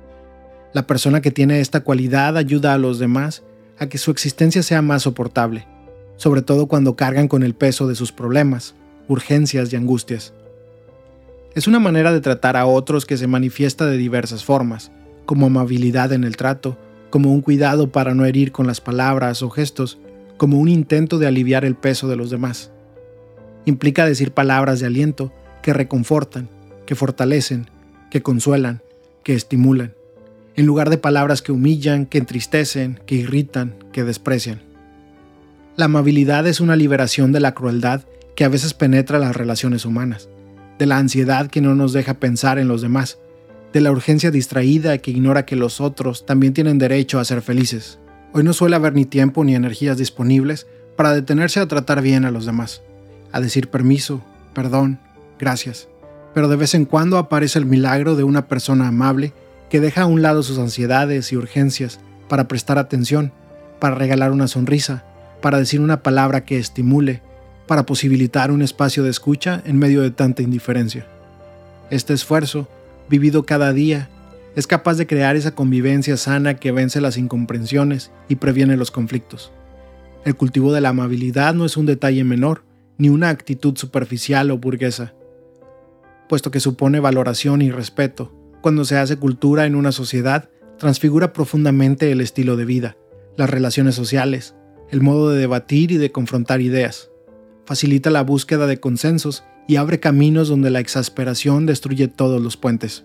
La 0.74 0.88
persona 0.88 1.20
que 1.20 1.30
tiene 1.30 1.60
esta 1.60 1.84
cualidad 1.84 2.36
ayuda 2.36 2.74
a 2.74 2.78
los 2.78 2.98
demás 2.98 3.44
a 3.78 3.88
que 3.88 3.96
su 3.96 4.10
existencia 4.10 4.60
sea 4.64 4.82
más 4.82 5.02
soportable, 5.02 5.68
sobre 6.16 6.42
todo 6.42 6.66
cuando 6.66 6.96
cargan 6.96 7.28
con 7.28 7.44
el 7.44 7.54
peso 7.54 7.86
de 7.86 7.94
sus 7.94 8.10
problemas, 8.10 8.74
urgencias 9.06 9.72
y 9.72 9.76
angustias. 9.76 10.34
Es 11.54 11.68
una 11.68 11.78
manera 11.78 12.12
de 12.12 12.20
tratar 12.20 12.56
a 12.56 12.66
otros 12.66 13.06
que 13.06 13.16
se 13.16 13.28
manifiesta 13.28 13.86
de 13.86 13.96
diversas 13.96 14.44
formas, 14.44 14.90
como 15.26 15.46
amabilidad 15.46 16.12
en 16.12 16.24
el 16.24 16.36
trato, 16.36 16.76
como 17.08 17.32
un 17.32 17.40
cuidado 17.40 17.92
para 17.92 18.12
no 18.12 18.24
herir 18.24 18.50
con 18.50 18.66
las 18.66 18.80
palabras 18.80 19.44
o 19.44 19.50
gestos, 19.50 20.00
como 20.38 20.58
un 20.58 20.68
intento 20.68 21.20
de 21.20 21.28
aliviar 21.28 21.64
el 21.64 21.76
peso 21.76 22.08
de 22.08 22.16
los 22.16 22.30
demás. 22.30 22.72
Implica 23.64 24.06
decir 24.06 24.32
palabras 24.32 24.80
de 24.80 24.86
aliento 24.86 25.32
que 25.62 25.72
reconfortan, 25.72 26.48
que 26.84 26.96
fortalecen, 26.96 27.70
que 28.10 28.22
consuelan, 28.22 28.82
que 29.22 29.34
estimulan 29.34 29.94
en 30.56 30.66
lugar 30.66 30.90
de 30.90 30.98
palabras 30.98 31.42
que 31.42 31.52
humillan, 31.52 32.06
que 32.06 32.18
entristecen, 32.18 33.00
que 33.06 33.16
irritan, 33.16 33.74
que 33.92 34.04
desprecian. 34.04 34.62
La 35.76 35.86
amabilidad 35.86 36.46
es 36.46 36.60
una 36.60 36.76
liberación 36.76 37.32
de 37.32 37.40
la 37.40 37.54
crueldad 37.54 38.02
que 38.36 38.44
a 38.44 38.48
veces 38.48 38.74
penetra 38.74 39.18
las 39.18 39.34
relaciones 39.34 39.84
humanas, 39.84 40.28
de 40.78 40.86
la 40.86 40.98
ansiedad 40.98 41.48
que 41.48 41.60
no 41.60 41.74
nos 41.74 41.92
deja 41.92 42.14
pensar 42.14 42.58
en 42.58 42.68
los 42.68 42.82
demás, 42.82 43.18
de 43.72 43.80
la 43.80 43.90
urgencia 43.90 44.30
distraída 44.30 44.98
que 44.98 45.10
ignora 45.10 45.44
que 45.44 45.56
los 45.56 45.80
otros 45.80 46.26
también 46.26 46.54
tienen 46.54 46.78
derecho 46.78 47.18
a 47.18 47.24
ser 47.24 47.42
felices. 47.42 47.98
Hoy 48.32 48.44
no 48.44 48.52
suele 48.52 48.76
haber 48.76 48.94
ni 48.94 49.04
tiempo 49.04 49.42
ni 49.42 49.56
energías 49.56 49.98
disponibles 49.98 50.68
para 50.96 51.12
detenerse 51.12 51.58
a 51.58 51.66
tratar 51.66 52.00
bien 52.00 52.24
a 52.24 52.30
los 52.30 52.46
demás, 52.46 52.82
a 53.32 53.40
decir 53.40 53.68
permiso, 53.68 54.22
perdón, 54.54 55.00
gracias. 55.40 55.88
Pero 56.34 56.46
de 56.48 56.56
vez 56.56 56.74
en 56.74 56.84
cuando 56.84 57.18
aparece 57.18 57.58
el 57.58 57.66
milagro 57.66 58.14
de 58.14 58.22
una 58.22 58.46
persona 58.46 58.88
amable 58.88 59.32
que 59.74 59.80
deja 59.80 60.02
a 60.02 60.06
un 60.06 60.22
lado 60.22 60.44
sus 60.44 60.60
ansiedades 60.60 61.32
y 61.32 61.36
urgencias 61.36 61.98
para 62.28 62.46
prestar 62.46 62.78
atención, 62.78 63.32
para 63.80 63.96
regalar 63.96 64.30
una 64.30 64.46
sonrisa, 64.46 65.04
para 65.42 65.58
decir 65.58 65.80
una 65.80 66.00
palabra 66.00 66.44
que 66.44 66.60
estimule, 66.60 67.22
para 67.66 67.84
posibilitar 67.84 68.52
un 68.52 68.62
espacio 68.62 69.02
de 69.02 69.10
escucha 69.10 69.62
en 69.66 69.76
medio 69.76 70.02
de 70.02 70.12
tanta 70.12 70.42
indiferencia. 70.42 71.08
Este 71.90 72.14
esfuerzo, 72.14 72.68
vivido 73.10 73.46
cada 73.46 73.72
día, 73.72 74.10
es 74.54 74.68
capaz 74.68 74.94
de 74.94 75.08
crear 75.08 75.34
esa 75.34 75.56
convivencia 75.56 76.16
sana 76.16 76.54
que 76.54 76.70
vence 76.70 77.00
las 77.00 77.18
incomprensiones 77.18 78.12
y 78.28 78.36
previene 78.36 78.76
los 78.76 78.92
conflictos. 78.92 79.50
El 80.24 80.36
cultivo 80.36 80.72
de 80.72 80.82
la 80.82 80.90
amabilidad 80.90 81.52
no 81.52 81.64
es 81.64 81.76
un 81.76 81.86
detalle 81.86 82.22
menor, 82.22 82.62
ni 82.96 83.08
una 83.08 83.28
actitud 83.28 83.76
superficial 83.76 84.52
o 84.52 84.58
burguesa, 84.58 85.14
puesto 86.28 86.52
que 86.52 86.60
supone 86.60 87.00
valoración 87.00 87.60
y 87.60 87.72
respeto, 87.72 88.43
cuando 88.64 88.86
se 88.86 88.96
hace 88.96 89.18
cultura 89.18 89.66
en 89.66 89.74
una 89.74 89.92
sociedad, 89.92 90.48
transfigura 90.78 91.34
profundamente 91.34 92.10
el 92.10 92.22
estilo 92.22 92.56
de 92.56 92.64
vida, 92.64 92.96
las 93.36 93.50
relaciones 93.50 93.94
sociales, 93.94 94.54
el 94.90 95.02
modo 95.02 95.28
de 95.28 95.38
debatir 95.38 95.92
y 95.92 95.98
de 95.98 96.10
confrontar 96.10 96.62
ideas. 96.62 97.10
Facilita 97.66 98.08
la 98.08 98.22
búsqueda 98.22 98.66
de 98.66 98.80
consensos 98.80 99.44
y 99.68 99.76
abre 99.76 100.00
caminos 100.00 100.48
donde 100.48 100.70
la 100.70 100.80
exasperación 100.80 101.66
destruye 101.66 102.08
todos 102.08 102.40
los 102.40 102.56
puentes. 102.56 103.04